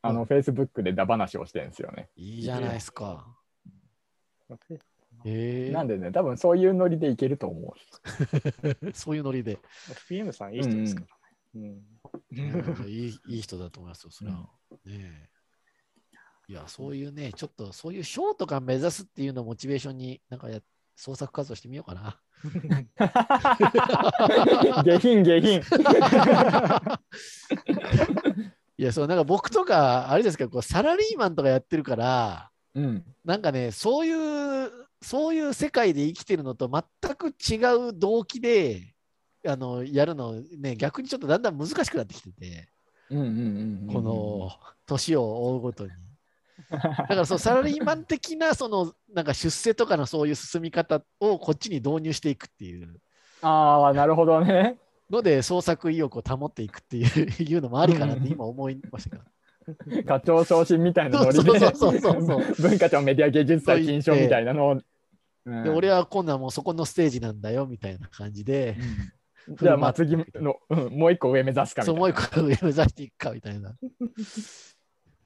[0.02, 2.10] あの、うん Facebook でダ話をしてるんですよね。
[2.16, 3.26] いいじゃないですか。
[5.24, 7.76] えなんでね、多分そういうノリでいけると思
[8.64, 9.58] え そういうノリで。
[10.08, 11.12] FPM さんいい人ですからね。
[11.56, 14.38] うんうんいいいい人だと思いますよ、それは。
[14.38, 14.48] ね
[14.86, 15.30] え
[16.48, 20.60] いや、そういうね、ちょっとそういうショーとか目指すっていうのをモチベーションに、なんかや
[20.96, 22.20] 創作活動してみようかな。
[24.82, 24.84] う。
[24.84, 25.62] 下品下品。
[28.78, 33.06] いや、そう、なんか僕とか、あれですけど、こうサラリーマンとかやってるから、うん。
[33.24, 34.12] なんかね、そうい
[34.68, 34.72] う、
[35.02, 36.84] そういう世界で生きてるのと全
[37.16, 37.56] く違
[37.90, 38.94] う動機で、
[39.48, 42.68] あの、やるの、ね、逆にちょっとだんだん難しくなってきてて。
[43.94, 44.52] この、
[44.86, 45.92] 年を追うごとに。
[46.70, 53.00] だからそうサラリーマン的なそのなんか出世とかのそういう進み方をこっちに導入していくっていう
[53.42, 54.78] ああ、なるほどね。
[55.10, 59.24] ので創作意欲を保っていくっていういうのもありかなって今思いましたけど。
[60.06, 64.72] 課長昇進みたいなノリそうでそうそうそうそう 文化庁メディア芸術祭金賞みたいなのを。
[64.74, 64.84] うん
[65.64, 68.78] で俺は今度はもうそこのステージなんだよみたいな感じで、
[69.48, 72.00] うんじゃあ、まあ次の、うんもう一個上目指すかみたそいうな。
[72.00, 73.76] もう一個上目指していくかみたいな。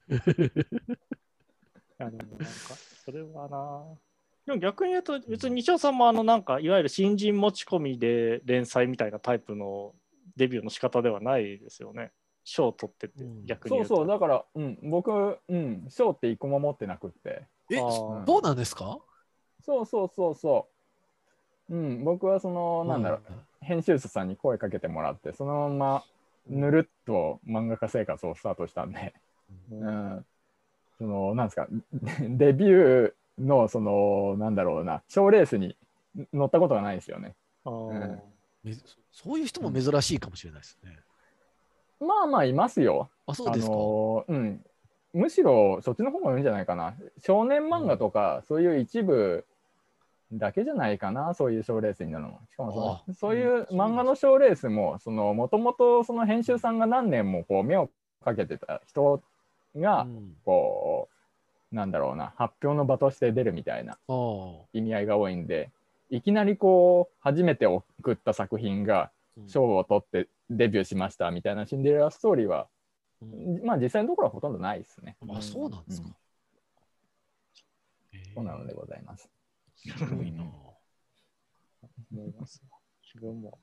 [2.00, 2.46] あのなんか、
[3.04, 3.84] それはな。
[4.46, 9.94] でも逆に言うと、別に西尾さんもあの、なんか、いわゆる新人持ち込みで連載みたいなタイプの
[10.36, 12.10] デビューの仕方ではないですよね。
[12.42, 13.94] 賞を取ってってうん、逆に言うと。
[13.94, 17.42] そうそう、だから、うん、僕、うん、賞って一個も持ってなくって。
[17.70, 18.98] え、あーそうなんですか？
[19.62, 20.68] そうそうそうそ
[21.68, 21.74] う。
[21.74, 23.20] うん、僕はその、なんだろう、
[23.60, 26.04] 編集者さんに声かけてもらって、そのまま
[26.48, 29.14] ぬるっと漫画家生活をスタートしたんで、
[29.70, 29.86] ううん
[30.16, 30.26] ん、
[31.00, 31.66] その、なんですか、
[32.28, 35.74] デビューの、その、なんだろうな、賞レースに
[36.34, 37.34] 乗ったことがないですよね。
[37.64, 38.18] あー
[38.62, 38.74] め
[39.10, 40.98] そういう人も珍しいかもしれないですね。
[42.00, 43.08] まあまあ、いますよ。
[43.26, 43.72] あ、そうですか。
[43.72, 44.64] あのうん、
[45.14, 46.94] むしろそっちの方がいいんじゃないかな。
[47.18, 49.46] 少年漫画とか、そういう一部
[50.32, 57.88] だけじゃないかな、そういう賞レースになるのしかもそのそういう漫画の賞レースも、もともとその編集さんが何年もこう目を
[58.22, 59.22] かけてた人
[59.76, 60.06] が、
[60.44, 61.08] こ
[61.72, 63.98] う、なんだろうな、発表の場として出るみたいな
[64.72, 65.70] 意味合いが多いんで、
[66.10, 69.10] いきなりこう、初めて送った作品が
[69.46, 72.66] 賞を取ってデビューしましたみたいなシンデレラストーリーは、
[73.22, 75.16] うん、まあ実際のところはほとんどないですね。
[75.28, 76.08] あ、そうなんですか。
[78.34, 79.30] そうなのでございます。
[79.76, 80.44] すごいな。
[82.12, 82.62] 思います。
[83.04, 83.58] 自分も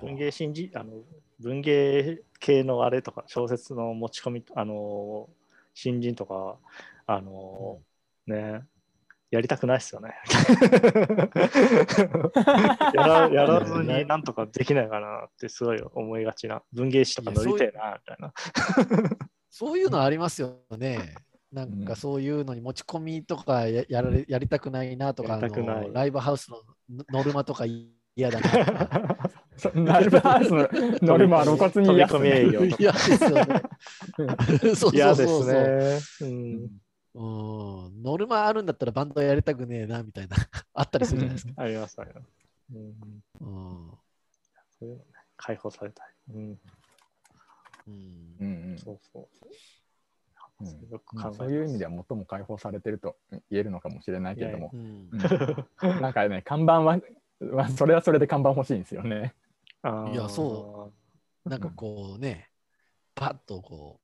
[0.00, 0.92] 文芸新人あの
[1.40, 5.28] 文芸系のあれとか小説の持ち込みあの
[5.74, 6.58] 新人とか
[7.06, 7.80] あの、
[8.26, 8.62] うん、ね
[9.32, 10.10] やりたくないですよね
[12.94, 13.28] やら。
[13.30, 18.34] やらずになんとかできないかなってすごい思いがちな文芸誌とか乗りたいなみたいな。
[19.48, 21.14] そういうのありますよね。
[21.50, 26.62] なんかそういうのに持ち込みとかややられやりたくないなとか、ライブハウスの
[27.10, 27.64] ノルマとか
[28.14, 28.48] 嫌だな。
[29.74, 30.68] ライブハウスの
[31.02, 32.76] ノルマは露骨に嫌ですよね。
[34.92, 36.70] 嫌ですね。
[37.14, 40.36] うん、ノルマあるんだったらバンドやりたくねえなみたいな
[40.72, 41.52] あったりするじゃないですか。
[41.56, 42.26] ありますあります。
[42.72, 42.94] うん。
[44.78, 45.04] そういうのね、
[45.36, 46.06] 解放されたい。
[46.34, 46.60] うん。
[47.86, 48.38] うん。
[48.40, 48.44] う
[48.74, 49.28] ん、そうそう。
[50.60, 53.16] うん、そういう意味では最も解放されてると
[53.50, 54.72] 言えるのかもしれないけれども、
[55.82, 57.00] なんかね看板は、
[57.40, 59.34] まあ、それはそれで看板欲しいんですよね。
[60.12, 60.92] いやそ
[61.44, 61.48] う。
[61.48, 62.48] なんかこうね、
[63.14, 64.02] パッとこう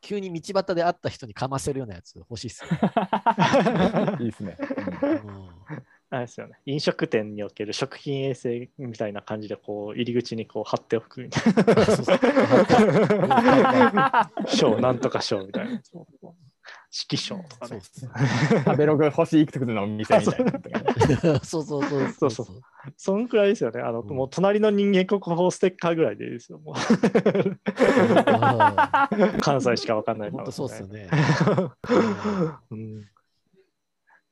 [0.00, 2.70] 急に道端で会った人にかませるようなやつ欲しいっすよ、
[4.20, 4.56] いいっすね。
[4.60, 5.48] うん。
[6.10, 11.52] あれですよね、飲食店における食品衛生みたいな感じでこう入り口にこう貼っておくみたい
[13.92, 14.30] な。
[14.46, 15.82] 賞 なんとか賞みたいな。
[16.90, 17.80] 色賞とかね。
[18.64, 21.40] 食べログ欲しいくつの店みたいな。
[21.44, 22.46] そうそうそうそうそう。
[22.96, 23.80] そんくらいですよね。
[23.82, 26.58] あの、うん、もう隣の人間国宝ステッカーぐらいでいいですよ。
[26.58, 26.74] もう
[29.40, 30.46] 関西しかわかんないから、ね。
[30.46, 31.10] 本当そうですよね。
[32.70, 33.04] うん、い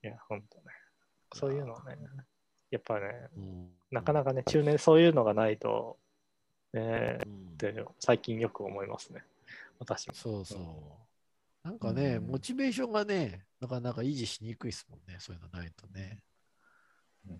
[0.02, 0.64] や、本当ね。
[1.34, 1.98] そういうのね。
[2.70, 5.98] やっぱね、うん、なかなかね、中年そういうのがないと、
[6.72, 9.22] ね、うん、って最近よく思いますね。
[9.78, 10.14] 私も。
[10.14, 11.05] そうそう。
[11.66, 16.20] なんかね、モチベーションがね、なかなか維持しにくいですもんね、そういうのないとね。
[17.28, 17.36] うん、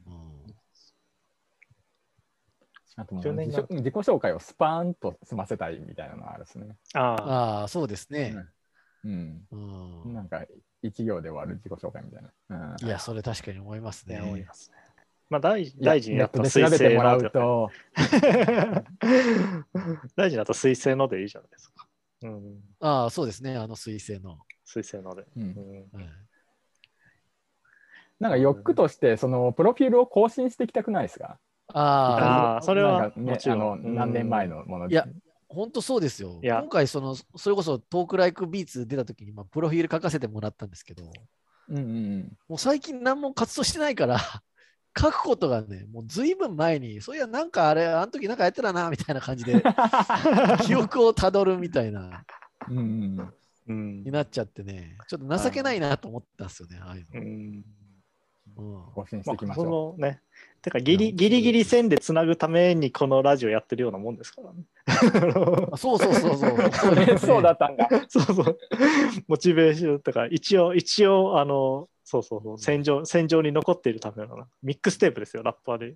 [2.96, 6.66] あと自己自己紹介をスパーンと済ませたいみたいなのがあるですね。
[6.94, 8.34] ああ、そうですね。
[9.04, 9.46] うん。
[9.52, 9.56] う
[10.08, 10.44] ん、なんか
[10.82, 12.72] 一行で終わる自己紹介みたいな。
[12.80, 14.20] うん、いや、それ確かに思いますね。
[14.20, 14.76] 思いますね。
[15.30, 17.70] まあ大大事になったら調べてもらうと。
[20.16, 21.85] 大事になった水星のでいいじゃないですか。
[22.22, 24.38] うん、ああ、そうですね、あの水星の。
[24.64, 25.24] 水星ので。
[25.36, 25.54] うん、
[28.18, 31.38] なんか欲として、そのプロフィールを更新していきたくないですか？
[31.74, 33.60] ああ、それは、ね、もちろん。
[33.60, 35.06] あの何年前のものいや、
[35.48, 36.40] 本当そうですよ。
[36.42, 41.04] 今回その、それこそトークライクビーツ出た時に、まあ、プロフィール書かせてもらったんですけど、
[41.68, 44.20] うんうん、もう最近何も活動してないから
[44.98, 49.62] 書くことがね、もうずいぶん前に、そういや、なんかあれ、あの時なんかやってたな、みたいな感じで、
[50.64, 52.24] 記憶をたどるみたいな、
[52.68, 53.32] うん
[53.68, 57.20] うん、になっちゃってね、ちょっと情けないなと思ったんですよね、ああいうの。
[57.20, 57.64] うん
[58.94, 60.00] 更新していきましょう。
[60.00, 60.20] まあ、ね、
[60.62, 64.64] てかギリギリギリ線でつなぐためにこのラジオやってるようなもんですからね。
[65.76, 67.18] そうそうそうそう。
[67.18, 67.88] そうだったんだ。
[68.08, 68.58] そうそう。
[69.28, 75.88] モチベーションとか、一応、一応、あの、そうそうそう、戦場、戦場に残っているためのミックステープですよ、ラッパーで。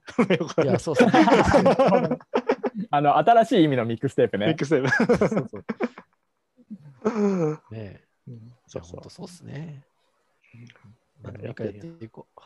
[0.65, 1.09] いや、 そうそう。
[2.91, 4.49] あの、新しい意味のミックステープね。
[4.49, 5.29] ミックステープ。
[5.29, 5.59] そうそ
[7.11, 8.01] うねえ。
[8.67, 9.09] そうそう。
[9.09, 9.85] そうっすね。
[11.23, 12.41] 何かやっていこう。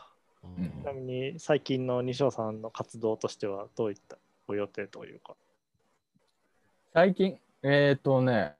[0.45, 5.35] ちなみに最近の西尾さんの活動としてはどういったご予定というか？
[6.93, 8.53] 最近、えっ、ー、とね、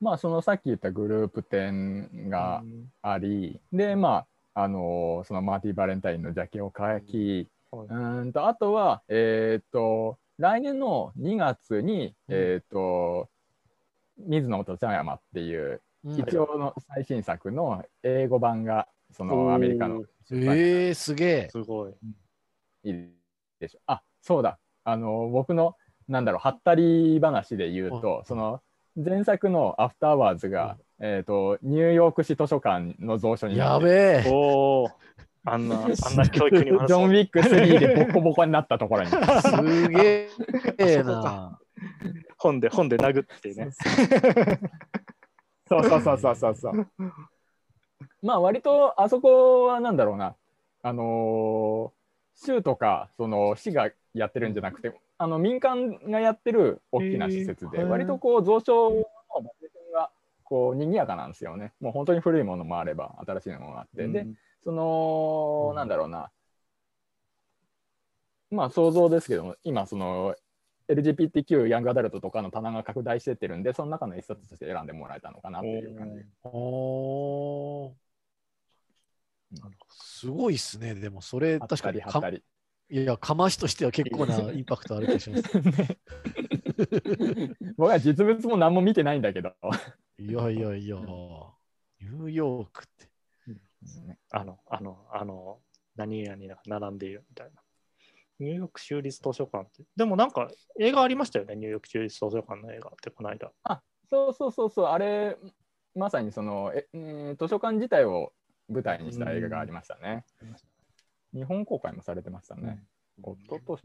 [0.00, 2.62] まあそのさっき言ったグループ展が
[3.02, 13.28] あり、うん、でまああのそのマーティー・バレンタインのジャケを書き、うん、うんとあとはえっ、ー、と来年の2月に、うん、えっ、ー、と
[14.18, 21.48] 水野と茶山っていう一応の最新作の英語版がそのアメリカのえー、すげえ。
[21.50, 21.94] すごい。
[22.84, 23.08] いい
[23.58, 23.80] でしょ。
[23.86, 24.58] あそうだ。
[24.84, 25.76] あの僕の
[26.08, 28.60] なんだろう、はったり話で言うと、その
[29.04, 34.28] 前作のアフターワーズが、えっ、ー、と、ニューヨーク市図書館の蔵書にやべえ。
[34.28, 34.90] おお。
[35.44, 39.10] あんな、 あんな教育にジョン・ウィック3でボコボコになったところに。
[39.10, 40.28] すげ
[40.78, 41.58] えな。
[42.36, 43.70] 本で、本で殴ってね。
[45.66, 46.86] そうそうそうそうそうそう。
[48.22, 50.34] まあ割とあそこはなんだろうな
[50.82, 54.92] あのー、州とかその市がやってるんじゃなくて、
[55.22, 59.04] あの民間がやってる大きな施設で、割とこう蔵書の
[59.92, 60.10] が
[60.44, 61.74] こう賑やかなんですよね。
[61.78, 64.26] もう本当に古いものもあれば新しいものがあって、うん、で
[64.64, 66.30] その、なんだろうな。
[68.50, 70.34] まあ想像ですけども今その
[70.88, 76.24] LGBTQ ヤングアダルトとかの棚が拡大してってるんでその中の一冊として選んでもらえたのかなっていう感じ。
[76.44, 77.92] お
[79.90, 80.94] すごいっすね。
[80.94, 82.22] でもそれ確かにか
[82.90, 85.44] いや、かましとしては結構な インパクトある気がします。
[87.76, 89.54] 僕は実物も何も見てないんだけど。
[90.18, 93.08] いやいやいや、ニューヨークって。
[94.30, 95.60] あの、あの、あの、
[95.94, 97.62] 何々が並んでいるみたいな。
[98.40, 99.84] ニューヨーク州立図書館って。
[99.96, 103.52] でもなんか映画ありましたよね、ニューヨーク州立図書館の映画ってこの間。
[103.62, 105.36] あ、そうそうそうそう、あれ、
[105.94, 108.32] まさにそのえ、え図書館自体を
[108.68, 110.24] 舞台にした映画がありましたね。
[111.32, 112.82] 日本公開もされてましたね。
[113.22, 113.82] おととし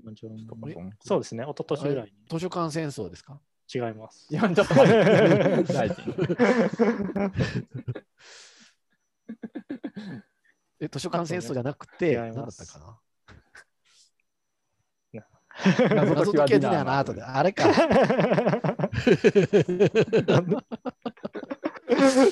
[0.48, 0.62] とか
[1.02, 2.14] そうですね、おととしぐらいに。
[2.30, 3.40] 図書館戦争ですか？
[3.74, 4.28] 違います。
[4.30, 4.94] いや、ちょっと待っ
[5.66, 5.74] て。
[5.74, 6.16] 大臣。
[10.80, 13.00] え、図書館戦争じゃなくて、何だったかな？
[15.90, 17.68] 謎解きはディナーの後で、あれか。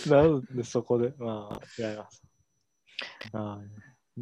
[0.10, 2.22] なんでそこで、まあ、違います。
[3.32, 3.60] あ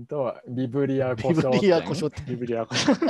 [0.08, 2.22] とビブリア古書ビブリア古書って。
[2.28, 2.92] ビブリア古書。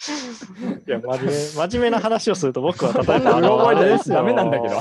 [0.00, 4.16] いや真面目、真面目な話をすると僕は例えばあの、あれですよ。
[4.16, 4.76] ダメなんだけど。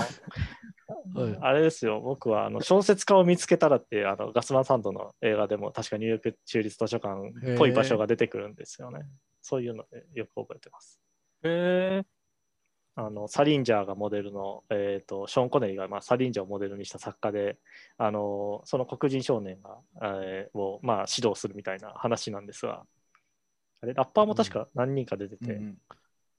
[1.41, 9.01] あれですよ、僕はあの小説家を見つけたらってあのガスマンサンドの映画でも確かニューヨーク中立図書館っぽい場所が出てくるんですよね。
[9.41, 11.01] そういうのでよく覚えてます。
[11.43, 12.03] へ
[12.95, 17.57] あのサリンジャーがモデルの、えーと、ショーン・コネリーが、まあ、サリンジャーをモデルにした作家で
[17.97, 22.83] あのその黒人少年が、えー、を、まあ、指導するみたいな話なんですが
[23.81, 25.77] あれラッパーも確か何人か出てて、うん、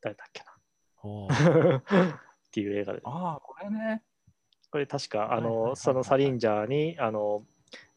[0.03, 0.51] 誰だっけな？
[2.51, 3.01] っていう映画で。
[3.05, 4.03] ああこれね。
[4.71, 7.45] これ確かあの、そのサリンジャーにあの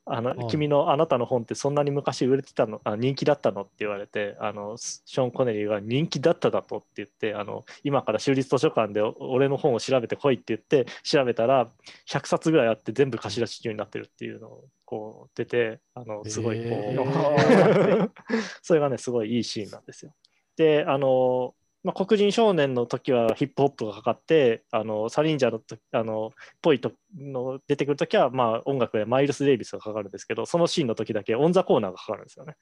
[0.05, 11.69] あの、はい、君のあなたの本ってそんなに昔売れてたのあ人気だったのって言われてあのショーン・コネリーが人気だっただとって言ってあの今から州立図書館で俺の本を調べてこいって言って調べたら
[12.09, 18.09] 100冊ぐらいあって全部貸し出し中になってるっていうのをこう出てあのすごいこう、えー、
[18.61, 20.13] それがねすごいいいシーンなんですよ。
[20.57, 25.61] であのまあ、黒人少年の時はヒップホップがかかってあのサリンジャーの
[25.91, 26.31] あの
[26.61, 32.55] ぽいとの出てくる時は、まあ、音楽でマイルス・デイビスがかかるんですけどそのシーンの時だけオン・ザ・コーナーがかかるんですよね。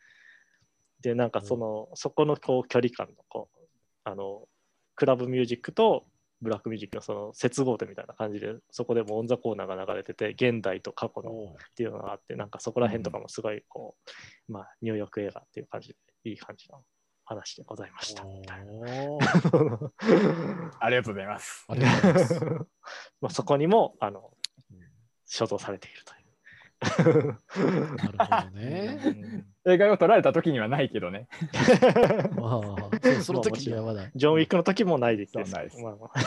[1.01, 3.59] でなんかその、うん、そこのこう距離感のこう
[4.03, 4.47] あの
[4.95, 6.03] クラブミュージックと
[6.41, 13.95] ブラックミュージックのその接合点みたいな感じでそこでもオン・ザ・コーナーが流れてて現代と過去のっていうのがあってなんかそこら辺とかもすごいこ
[14.49, 16.81] う、まあ、ニューヨーク映画っていう感じでいい感じの
[17.25, 18.23] 話でございました。
[20.79, 21.65] ありがとうございます。
[21.67, 22.45] ありがとうございます。
[23.21, 24.31] まあそこにもあの
[25.25, 26.21] 所蔵されているという。
[26.81, 27.37] なる
[28.17, 29.45] ほどね。
[29.65, 31.27] 映画を撮られた時にはないけどね。
[32.35, 34.09] まあ、その時にはまだ。
[34.15, 35.33] ジョン・ウィックの時もないです。
[35.33, 35.81] そうないです。
[35.81, 36.19] まあまあ、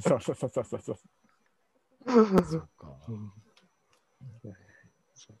[0.00, 0.98] そうそうそうそうそう。
[2.44, 2.94] そっか。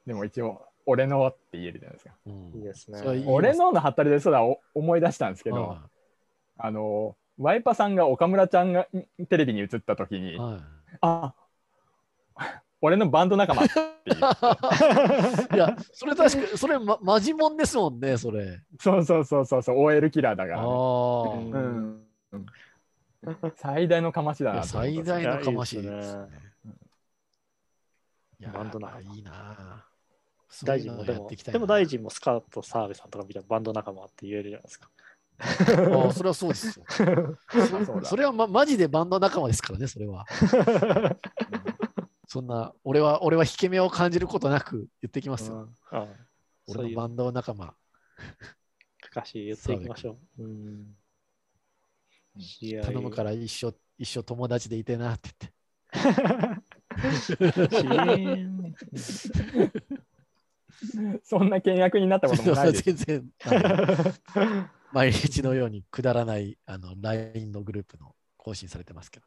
[0.06, 2.14] でも一応俺のって言えるじゃないですか。
[2.26, 3.24] うん、いいですね。
[3.26, 4.40] 俺ののハったりでそうだ
[4.74, 5.76] 思い出したんですけど、
[6.56, 8.88] あのワイパさんが岡村ちゃんが
[9.28, 10.60] テレビに映った時に、はい、
[11.02, 11.34] あ
[12.80, 13.72] 俺のバンド仲間って
[14.06, 18.62] 言っていやそれ確かそれ、ま、マジモンですもんねそれ。
[18.80, 20.68] そうそうそうそうそう OL キラーだから、ね、う
[21.58, 22.00] ん
[22.32, 26.22] うん、最大のかましだな最大のかましですね。
[28.40, 29.14] いやバンド仲間。
[29.16, 29.84] いいな
[30.64, 34.90] 大臣もでも、でも大臣もスカート澤部さんとかみたいなバンド仲間って言えるじゃないですか。
[35.40, 36.84] あそれはそうですよ。
[36.88, 40.26] そ それは、ま、マジでバンド仲間ですからね、それは。
[42.26, 45.70] そんな、俺は、俺は引け目を感じることなく言ってきますよ。
[45.92, 46.16] うん、
[46.66, 47.74] 俺のバンド仲間。
[49.10, 50.44] かし言っていきましょう。
[50.44, 50.96] うん、
[52.82, 56.58] 頼むから一生、一生友達でいてなって言って。
[61.24, 62.82] そんな契約になったこともないです。
[62.92, 63.30] 全然。
[64.92, 69.26] 毎日のようにくだらないあの LINE のグループの更新されてますけど。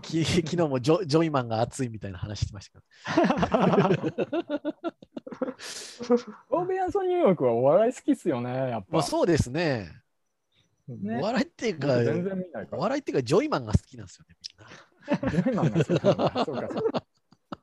[0.00, 4.26] き昨日もジョジョイマンが熱いみたいな話してましたけど。
[6.50, 8.86] オーベアンソンニューヨークはお笑い好きっすよね、やっぱ。
[8.90, 9.92] まあ、そうですね。
[10.88, 14.36] ねお笑いっていうか、全然見ないかお笑いっていうか、ジョイマンが好きなんですよね、
[15.20, 15.30] みんな。
[15.30, 16.44] ジョイマンが好きなんだ。
[16.44, 17.04] そうか、そうか。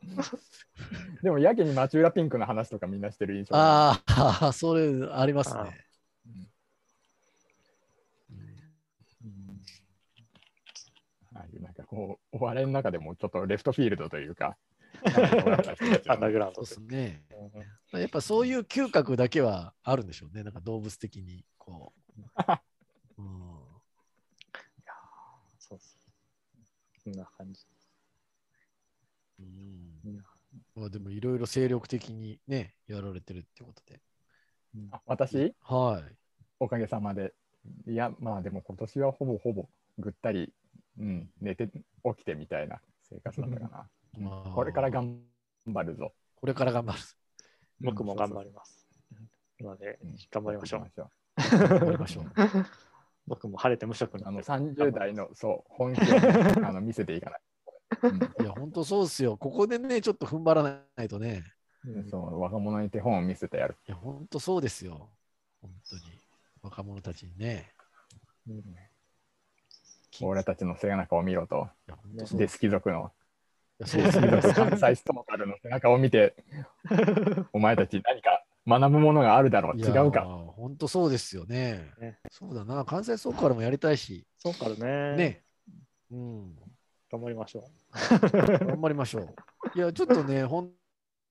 [1.24, 5.86] でもやけに町浦ピンクの話とかみんなしてる印象ああ、 それありますね。
[11.36, 14.58] ああいうなんかこう、お笑いの中でもちょっとレフトフィールドというか、
[16.08, 17.24] アンダーグラウンドそうですね。
[17.92, 20.44] やっぱそういう嗅覚だけはあるんでしょうね。
[20.44, 21.46] なんか動物的に。
[21.58, 22.22] こう。
[23.18, 23.30] うん、い
[24.86, 24.94] や
[25.60, 25.98] そうです。
[27.04, 27.66] こんな感じ。
[29.40, 29.94] うん。
[30.76, 34.00] まあでもいろいろ精力的にね、やられてるってことで。
[34.92, 35.54] あ私？
[35.62, 36.16] はい。
[36.60, 37.34] おかげさまで。
[37.88, 39.70] いや、まあでも今年はほぼほぼ
[40.00, 40.52] ぐったり、
[41.00, 41.74] うん、寝て起
[42.18, 44.52] きてみたいな生活だったかな。
[44.54, 45.20] これから頑
[45.68, 46.14] 張るぞ。
[46.36, 47.00] これから頑張る。
[47.82, 48.88] 僕も頑張ります。
[49.60, 50.00] なので、
[50.32, 50.92] 頑張りましょう。
[51.38, 52.26] 頑張りましょう。
[53.26, 56.04] 僕も晴れて無職なの30代のそう本気を
[56.68, 57.42] あの見せていかない。
[58.42, 59.38] いや、本当そうですよ。
[59.38, 61.44] ここでね、ちょっと踏ん張らないとね。
[62.10, 63.76] そう若者に手本を見せてやる。
[63.88, 65.10] いや、本当そうですよ。
[65.62, 66.02] 本当に。
[66.62, 67.74] 若者たちにね。
[68.48, 68.64] うん、
[70.22, 71.68] 俺たちの背中を見ろと。
[72.34, 73.12] デス貴族の
[73.86, 74.28] そうですね。
[74.54, 76.36] 関西ストーカルの背中を見て、
[77.54, 79.78] お前たち何か学ぶものがあるだろう。
[79.78, 80.26] 違うか。
[80.56, 81.92] 本当そうですよね。
[82.00, 82.86] ねそうだな。
[82.86, 84.26] 関西ストーカルもやりたいし。
[84.38, 85.18] ストーカルね。
[85.18, 85.44] ね。
[86.12, 86.56] うん。
[87.12, 87.83] 頑張りましょう。
[88.68, 89.36] 頑張りましょう。
[89.76, 90.72] いや、ちょっとね、 本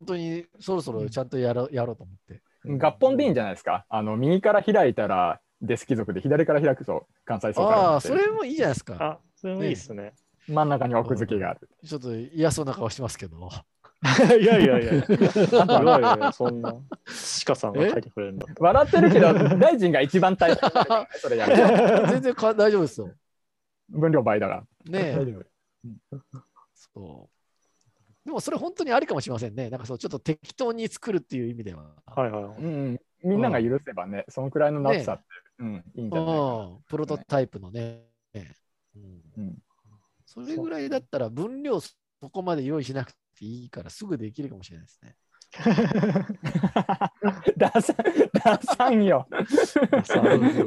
[0.07, 2.43] 当にそろそろちゃんとやろやろうと思って。
[2.65, 3.85] 合本でいいんじゃないですか？
[3.89, 7.81] あの右から開いたらデス貴族で、左から開くと関西ストーカル。
[7.81, 8.97] ああ、それもいいじゃないですか。
[9.01, 10.13] あ、それもいいですね。
[10.49, 11.69] 真ん中に奥付けがある。
[11.85, 13.49] ちょっと嫌そうな顔してますけど。
[14.41, 16.75] いやいやいや、いやいやそんな、
[17.47, 18.47] 鹿さんが書いてくれるんだ。
[18.59, 20.71] 笑ってるけど、大臣が一番大変
[21.21, 21.57] それやる。
[22.11, 23.11] 全然か大丈夫ですよ。
[23.91, 24.65] 分量倍だが。
[24.87, 25.27] ねえ。
[26.95, 28.27] そう。
[28.27, 29.69] でもそれ本当にありかもしれませんね。
[29.69, 31.95] なんかそう、ちょっと適当に作るっていう意味では。
[32.07, 32.45] はいはい。
[32.45, 35.25] うん、みんなが許せばね、そのくらいのなさって、
[35.59, 36.79] うん、いいんじゃないかな。
[36.89, 38.03] プロトタイプのね。
[38.35, 39.63] うん
[40.27, 41.95] それぐらいだったら分量そ
[42.31, 45.15] こまで用意しなくていいからすぐできるかもしれないですね。
[47.59, 47.95] ダサ
[48.33, 49.27] ダサんよ。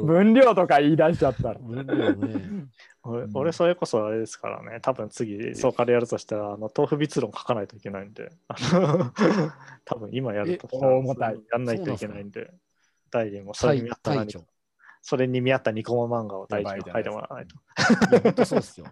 [0.02, 1.58] 分量とか言い出しちゃったら。
[1.58, 2.66] 分量ね。
[3.02, 8.30] 俺俺それこそあれですからね、多分次、そうからやるとしたら、あの豆腐密論書かないといけないんで、
[9.84, 11.40] 多分今やるとしたら、重たい。
[11.52, 12.52] やんないといけないんで、
[13.10, 14.32] 大臣もそれに見合った何
[15.02, 17.56] それに見合ったニコマ漫画を大臣に書いてもらわないと。
[18.22, 18.86] 本当そうですよ。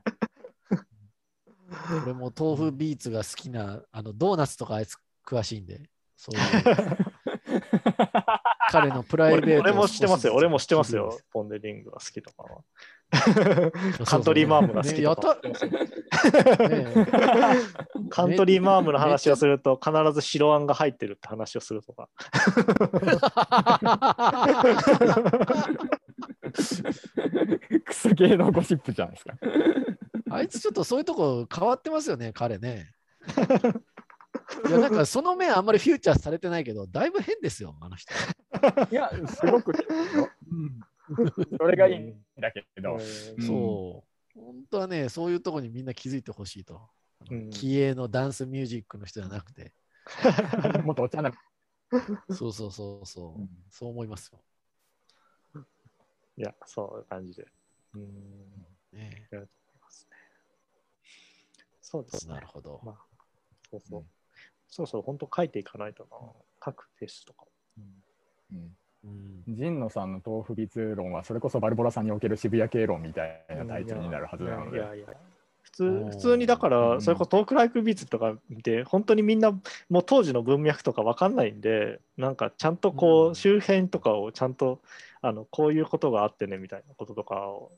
[2.05, 5.81] 俺も豆腐ビーツが好きな、あのドーナツとかあいつ詳しいんで、
[6.17, 6.97] そういう
[8.71, 12.63] 彼のプライベート俺も知ってますよ、俺も知ってますよ、ポンデリングが好きとかは。
[14.05, 15.39] カントリーマームが好きとか。
[18.11, 22.09] カントリーマームの話をすると、必ず白あんが入ってるって話をするとか。
[27.85, 29.35] クソ系のゴシップじゃないですか。
[30.31, 32.91] あいつちょっとそういうとこ変わってますよね、彼ね。
[34.69, 38.13] いや、なんかその面あんまりフューチャーされてないけど、だいぶ変ですよ、あの人。
[38.91, 39.73] いや、すごく
[41.59, 42.99] それがいいんだけど。
[43.41, 44.05] そ
[44.37, 44.41] う。
[44.41, 46.89] 本当はね、そういうとこにみんな気づいてほしいと。
[47.51, 49.73] 気鋭のダンスミュージックの人じゃなくて。
[50.85, 51.33] もっとお茶な
[52.31, 54.43] そうそうそうそう、うん、そう思いますよ。
[56.37, 57.47] いや、そういう感じで。
[57.95, 59.29] うんね、
[61.81, 62.35] そうですね。
[62.35, 62.81] なるほど。
[62.85, 62.97] まあ、
[63.71, 64.05] そうそう。
[64.79, 66.17] うん、そうそう、本当書いていかないとな。
[66.65, 67.47] 書くテストとか。
[68.53, 68.77] うん。
[69.05, 74.79] うん、神野さんの豆腐律論はそれこそバルボラさんにおける渋谷系論みたいなタイトルになるはずなので。
[74.79, 75.07] いやいや
[75.61, 79.51] 普通普通にだから、それこそトークライクビーツとか見て、本当にみんな
[79.89, 84.81] もう当時の文脈とか分かんないんで、なんかちゃんとこう、周辺とかをちゃんと
[85.25, 87.73] あのこういうことがあってねみたいなこととかを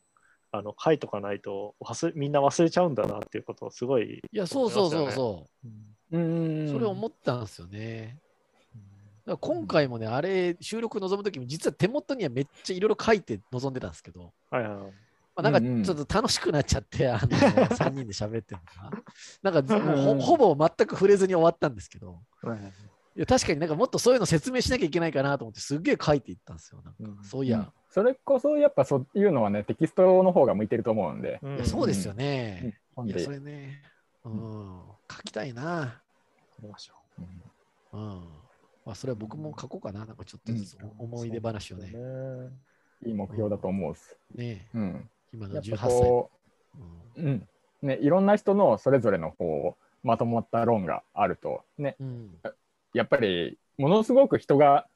[0.50, 8.18] あの書いとかないと忘みんな忘れちゃうんだなっていうことをすごい、ね、いやそうそうそうそう、うん、それ思ったんですよね。
[9.40, 14.86] 今回もね、あれ、収録臨むときも、実は手元にはめっちゃいろいろ書いて臨んでたんですけど、はいはいま
[15.36, 18.60] あ、なんかちょっと楽しくなっちゃって、あの 3人で喋ってる
[19.42, 22.20] のが、なんかもうほぼ全く触れずに終わったんですけど、
[23.16, 26.82] いや確かになんかもっとそういうの説明しなきゃいけないかなと思って、すっげえ書いていったんですよ。
[26.82, 31.38] なんかそういや、それこそやっぱそういうのはね、テキストの方が向いてると思うんで。
[31.42, 32.78] うん、そうですよね。
[32.96, 33.82] うん、いや、それね、
[34.26, 36.00] うん、書きたいな。
[36.56, 36.94] 書きましょ
[37.92, 37.96] う。
[37.96, 38.28] うん。
[38.84, 40.04] まあ、それは僕も書こうかな。
[40.04, 41.92] なんかちょっとずつ思い出話をね。
[43.04, 44.16] いい目標だと思うっす。
[44.34, 45.10] ねうん。
[45.32, 46.28] 今の18歳。
[47.16, 47.48] うん。
[47.82, 52.30] ね、いろんな人のそれぞれのこうまとまった論があるとね、うん、
[52.94, 54.86] やっぱりものすごく人が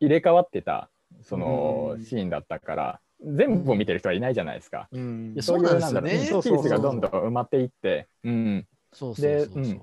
[0.00, 0.88] 入れ替わってた
[1.22, 4.88] そのシーンだったから、全部を見てる人はいないじゃないですか。
[4.92, 9.82] うん、そういうなんだろう、ね、ピースがどんどん埋まっていって、うん、そうそうそうそう。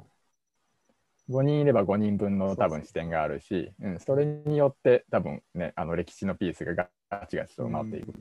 [1.28, 6.76] 5人いれば5人分の多分視点があるし、うん、それによって多分ねあの歴史のピースが
[7.10, 8.14] ガチガチと埋まっていく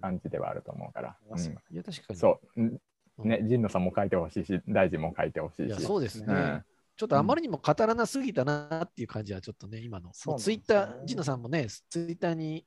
[0.00, 1.16] 感じではあると思うから。
[1.30, 2.16] うん、いや確かに。
[2.16, 5.80] そう、ね、神野さんも書いてほしいし大臣も書いてほしいし。
[5.82, 6.64] そうですね、うん、
[6.96, 10.10] ちょっとあまりにも語らなすぎたなっていう感じはちょっとね、今の。
[10.12, 12.66] ツイッター、神野さんもね、ツイッターに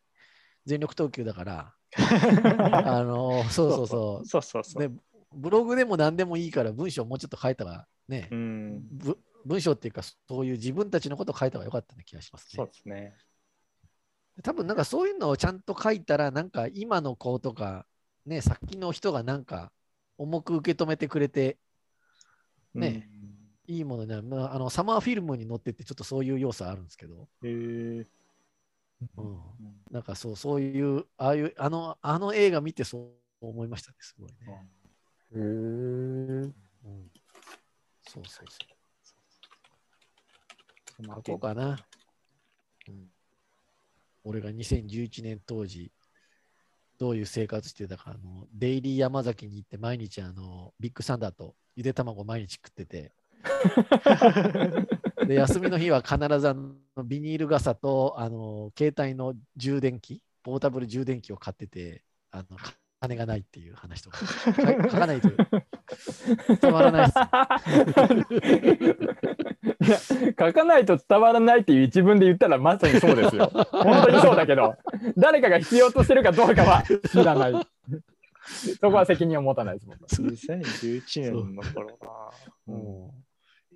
[0.65, 4.25] 全力投球だから、あのそうそうそう。
[4.27, 4.95] そうそうそう、ね。
[5.33, 8.83] ブログでも何でもいいから文章もうちょっと書いたらね、うん、
[9.45, 12.49] 文章っていうか、そういう自分たちのことを書いた方がよかったような気がしますね。
[12.55, 13.15] そうですね。
[14.41, 17.85] 多分なんかそういうのをちゃんと書いたら、なんか今の子とか、
[18.25, 19.71] ね、さっきの人がなんか
[20.17, 21.57] 重く受け止めてくれて、
[22.73, 23.09] ね、
[23.67, 27.27] うん、いいものね、まあ、あのサマーフィルムに載ってて、ちょっとそういう要素あるんですけど。
[27.43, 27.49] へ
[28.01, 28.05] え。
[29.17, 29.37] うん、
[29.91, 30.61] なんかそうそう。
[30.61, 32.97] いう、ああいう、あのあの映画見てそ
[33.41, 34.35] う思いましたね、すごいね。
[35.35, 35.41] へえ、う。
[35.41, 36.53] ん。
[38.07, 38.23] そう。
[38.25, 38.59] そうそ
[40.99, 41.05] う。
[41.05, 41.39] 書こう。
[41.39, 41.85] かな。
[42.87, 42.91] う。
[42.91, 43.11] ん、
[44.23, 45.91] 俺が2011年当時、
[46.99, 47.25] どういう。
[47.25, 53.11] 生活してたか、あのデイリー山崎に行って毎日あのビッグサンダーとゆで卵毎日食ってて、
[55.25, 62.57] で休みの日は必ずあのビニール傘とあの携帯の充電器、ポータブル充電器を買ってて、あの
[62.99, 65.29] 金がないっていう話とか、書かないと
[66.61, 67.13] 伝わらないで
[69.97, 70.13] す。
[70.13, 73.51] いや、書かないと伝わらないっていう一文で言ったらまさにそうですよ。
[73.71, 74.75] 本当にそうだけど、
[75.17, 77.67] 誰かが必要としてるかどうかは知らない。
[78.79, 79.97] そこは責任を持たないですもん。
[80.07, 81.97] 2011年の頃
[82.67, 83.22] な。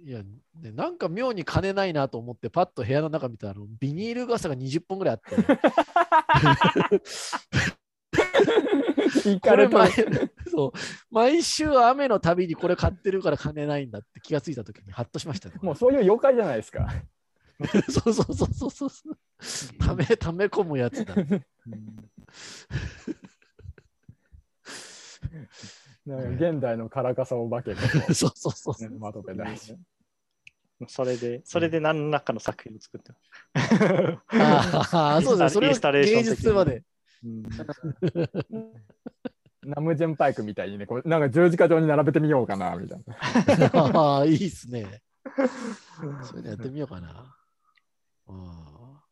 [0.03, 5.35] いや、ね、なんか妙に金ないなと思って、パッと部屋の中見たら、ビニール傘が20本ぐらいあって。
[9.41, 9.91] これ毎
[10.49, 10.71] そう
[11.11, 15.55] 毎週雨のたびにこれ買ってるから金ないんだって気がついたときにハッとしましたね。
[15.61, 16.87] もうそういう妖怪じゃないですか。
[17.89, 19.17] そうそうそうそうそう。
[19.79, 21.15] ため、ため込むやつだ。
[26.07, 27.75] 現代のカラカサお化け
[28.13, 28.99] そうそうそうそう。
[28.99, 29.77] まとめ大事。
[30.87, 33.11] それで、それで何らかの作品を作って
[34.29, 35.73] ああ、そうですね。
[35.73, 36.83] それを芸術まで。
[39.63, 43.15] ナムジェンパイクみたいにね、こうなんか十字架状に並べてみようかな、みたいな。
[43.73, 45.01] ああ、いいっすね。
[46.23, 47.35] それでやってみようかな。
[48.27, 49.03] ああ。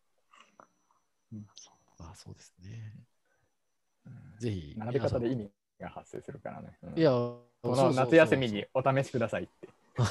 [1.98, 2.94] あそうですね。
[4.40, 4.76] ぜひ。
[4.78, 5.50] 並べ方で意味
[5.80, 6.78] が発生するからね。
[6.84, 9.68] うん、いや、この夏休みにお試しくださいって。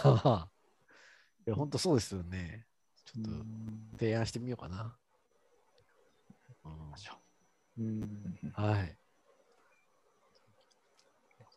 [1.46, 2.66] いや、本当そうですよね。
[3.04, 3.30] ちょっと
[3.98, 4.96] 提案してみようかな。
[7.76, 8.96] うん、はい。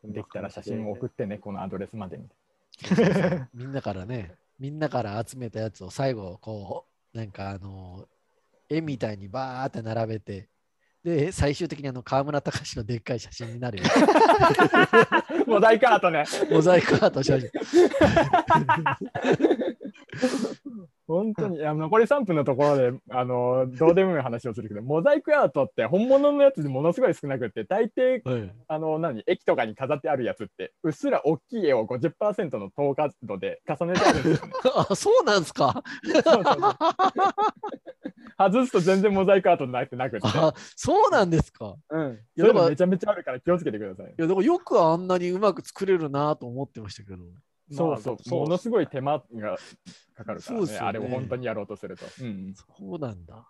[0.03, 2.28] できたら写真を送ってね、このアドレスまでに。
[3.53, 8.08] みんなからね、みんなから集めたやつを最後、こう、なんかあの、
[8.70, 10.49] 絵みたいにバーって並べて、
[11.04, 13.86] で、最終的にあの河村隆のでっかい写真になるよ。
[15.48, 16.26] モザイクアートね。
[16.52, 17.50] モザイクアート写真。
[21.07, 34.53] 本当に、あ残り3分のところで、あの、どうでもいい話をするけど、モザイクアートって本物のやつでものすごい少なくて、大抵、はい、あの、何、駅とかに飾ってあるやつって、うっすら大きい絵を50%の透過度で重ねてあるんですよ、ね。
[34.89, 35.82] あ、そうなんですか？
[38.38, 40.28] 外すと全然モザイクアートになってなくて。
[40.28, 41.76] あ、そうなんですか？
[41.89, 42.20] うん。
[42.36, 44.08] いや、めちゃめちゃあるから気をつけてください。
[44.08, 47.24] いや、でもよくあんなにうまく作れるなと思ってましたけど。
[47.72, 49.58] そうそう、ものすごい手間が
[50.16, 52.06] かかるからね、ねあれを本当にやろうとすると。
[52.22, 53.46] うん、そうなんだ。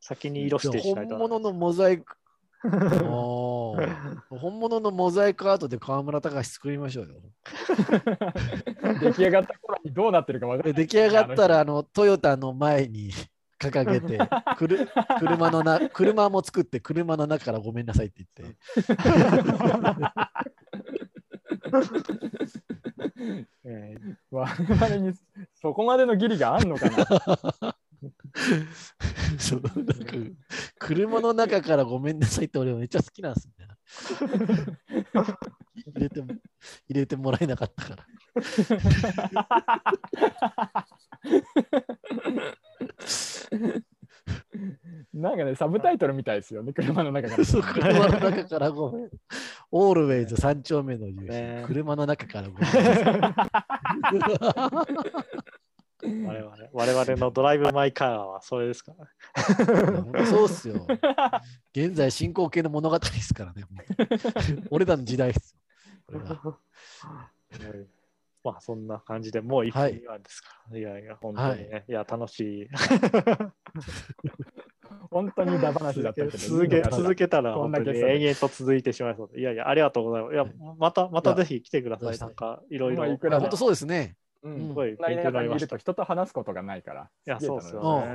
[0.00, 2.16] 先に色して本物のモザイク。
[2.66, 7.14] 本物のモザイクアートで河村隆作りましょうよ。
[9.00, 10.74] 出来上がった頃にどうなってるか分かる。
[10.74, 13.10] 出来上がったらあのトヨタの前に
[13.58, 14.18] 掲げて
[14.56, 14.88] くる
[15.18, 18.56] 車のな車も作って車の中からごめんなさいって言って。
[23.64, 25.14] えー、我々に
[25.54, 27.76] そこまでの義理があんのかな？
[29.38, 29.94] そうなんか
[30.78, 33.54] 車の中からごめんなさいって俺めっちゃ好きなんですね。
[35.86, 36.26] 入れても
[36.88, 38.06] 入れてもらえなかったから。
[45.14, 47.44] なんかね、サブタイトルみたいですよね、車の中から。
[47.46, 49.10] そう、車の中からごめん。
[49.70, 52.58] オールウェイズ三丁目の夕日、ね、車の中からご
[56.02, 60.86] 我々我々のドライブ・マイ・カーはそれですから、そうっすよ。
[61.72, 63.64] 現在進行形の物語ですからね。
[64.70, 65.56] 俺らの時代です
[66.12, 66.60] よ。
[68.44, 72.68] まあそんな感じでもう1分2ですか、はい、いやいや、本当にね、はい、いや、楽しい。
[75.10, 79.40] 本当にダ話だったけど、続け続けたら本当に延々と続いてしまいそうで。
[79.40, 80.34] いやいや、ありがとうございます。
[80.34, 80.46] いや、
[80.78, 82.18] また、またぜひ来てください。
[82.18, 83.04] なんか、いろいろ。
[83.16, 84.16] 本当そうですね。
[84.42, 85.76] うん、すごい勉強になりました。
[85.76, 87.10] 人と話すことがないから。
[87.26, 88.06] いや、そうですよね。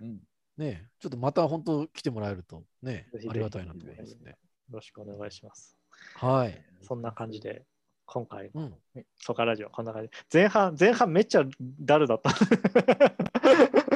[0.00, 0.20] うん、
[0.56, 4.30] ねちょっとまた本当来てもらえるとね、ありがたいなと思いますね。
[4.30, 4.36] よ
[4.70, 5.76] ろしくお願いします。
[6.14, 6.62] はい。
[6.82, 7.64] そんな感じで、
[8.06, 8.70] 今回の
[9.16, 10.10] ソカラジオ、こんな感じ。
[10.32, 11.44] 前半、前半めっちゃ
[11.80, 12.30] ダルだった。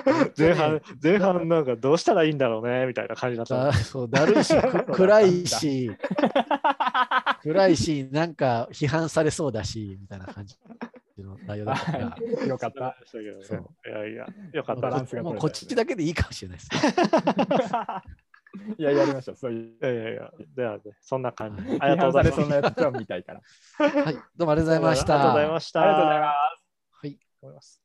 [0.37, 3.73] 前半、前半なんかどうしたらいいんだろうねみたいな感じだった。
[3.73, 4.55] そう、 だるいし、
[4.93, 5.91] 暗いし、
[7.43, 10.57] 暗いし、なんか批判されそうだし、みたいな感じ
[11.19, 12.17] の内容だったから。
[12.47, 12.97] よかった。
[13.07, 13.33] そういや
[14.09, 15.23] いや、よかった。
[15.23, 16.71] もうこっちだけでいいかもしれないです。
[18.79, 19.37] いや、やりましょう。
[19.37, 19.79] そういう。
[19.81, 21.63] いやいやいや、では、ね、そんな感じ。
[21.81, 22.37] ありがとうございます。
[22.37, 23.41] そんなやつを見たいから。
[23.79, 25.15] はい、どうもありがとうございました。
[25.15, 25.81] ありがとうございました。
[25.81, 26.97] ありがとうございます。
[27.01, 27.19] はい。
[27.41, 27.82] 思います。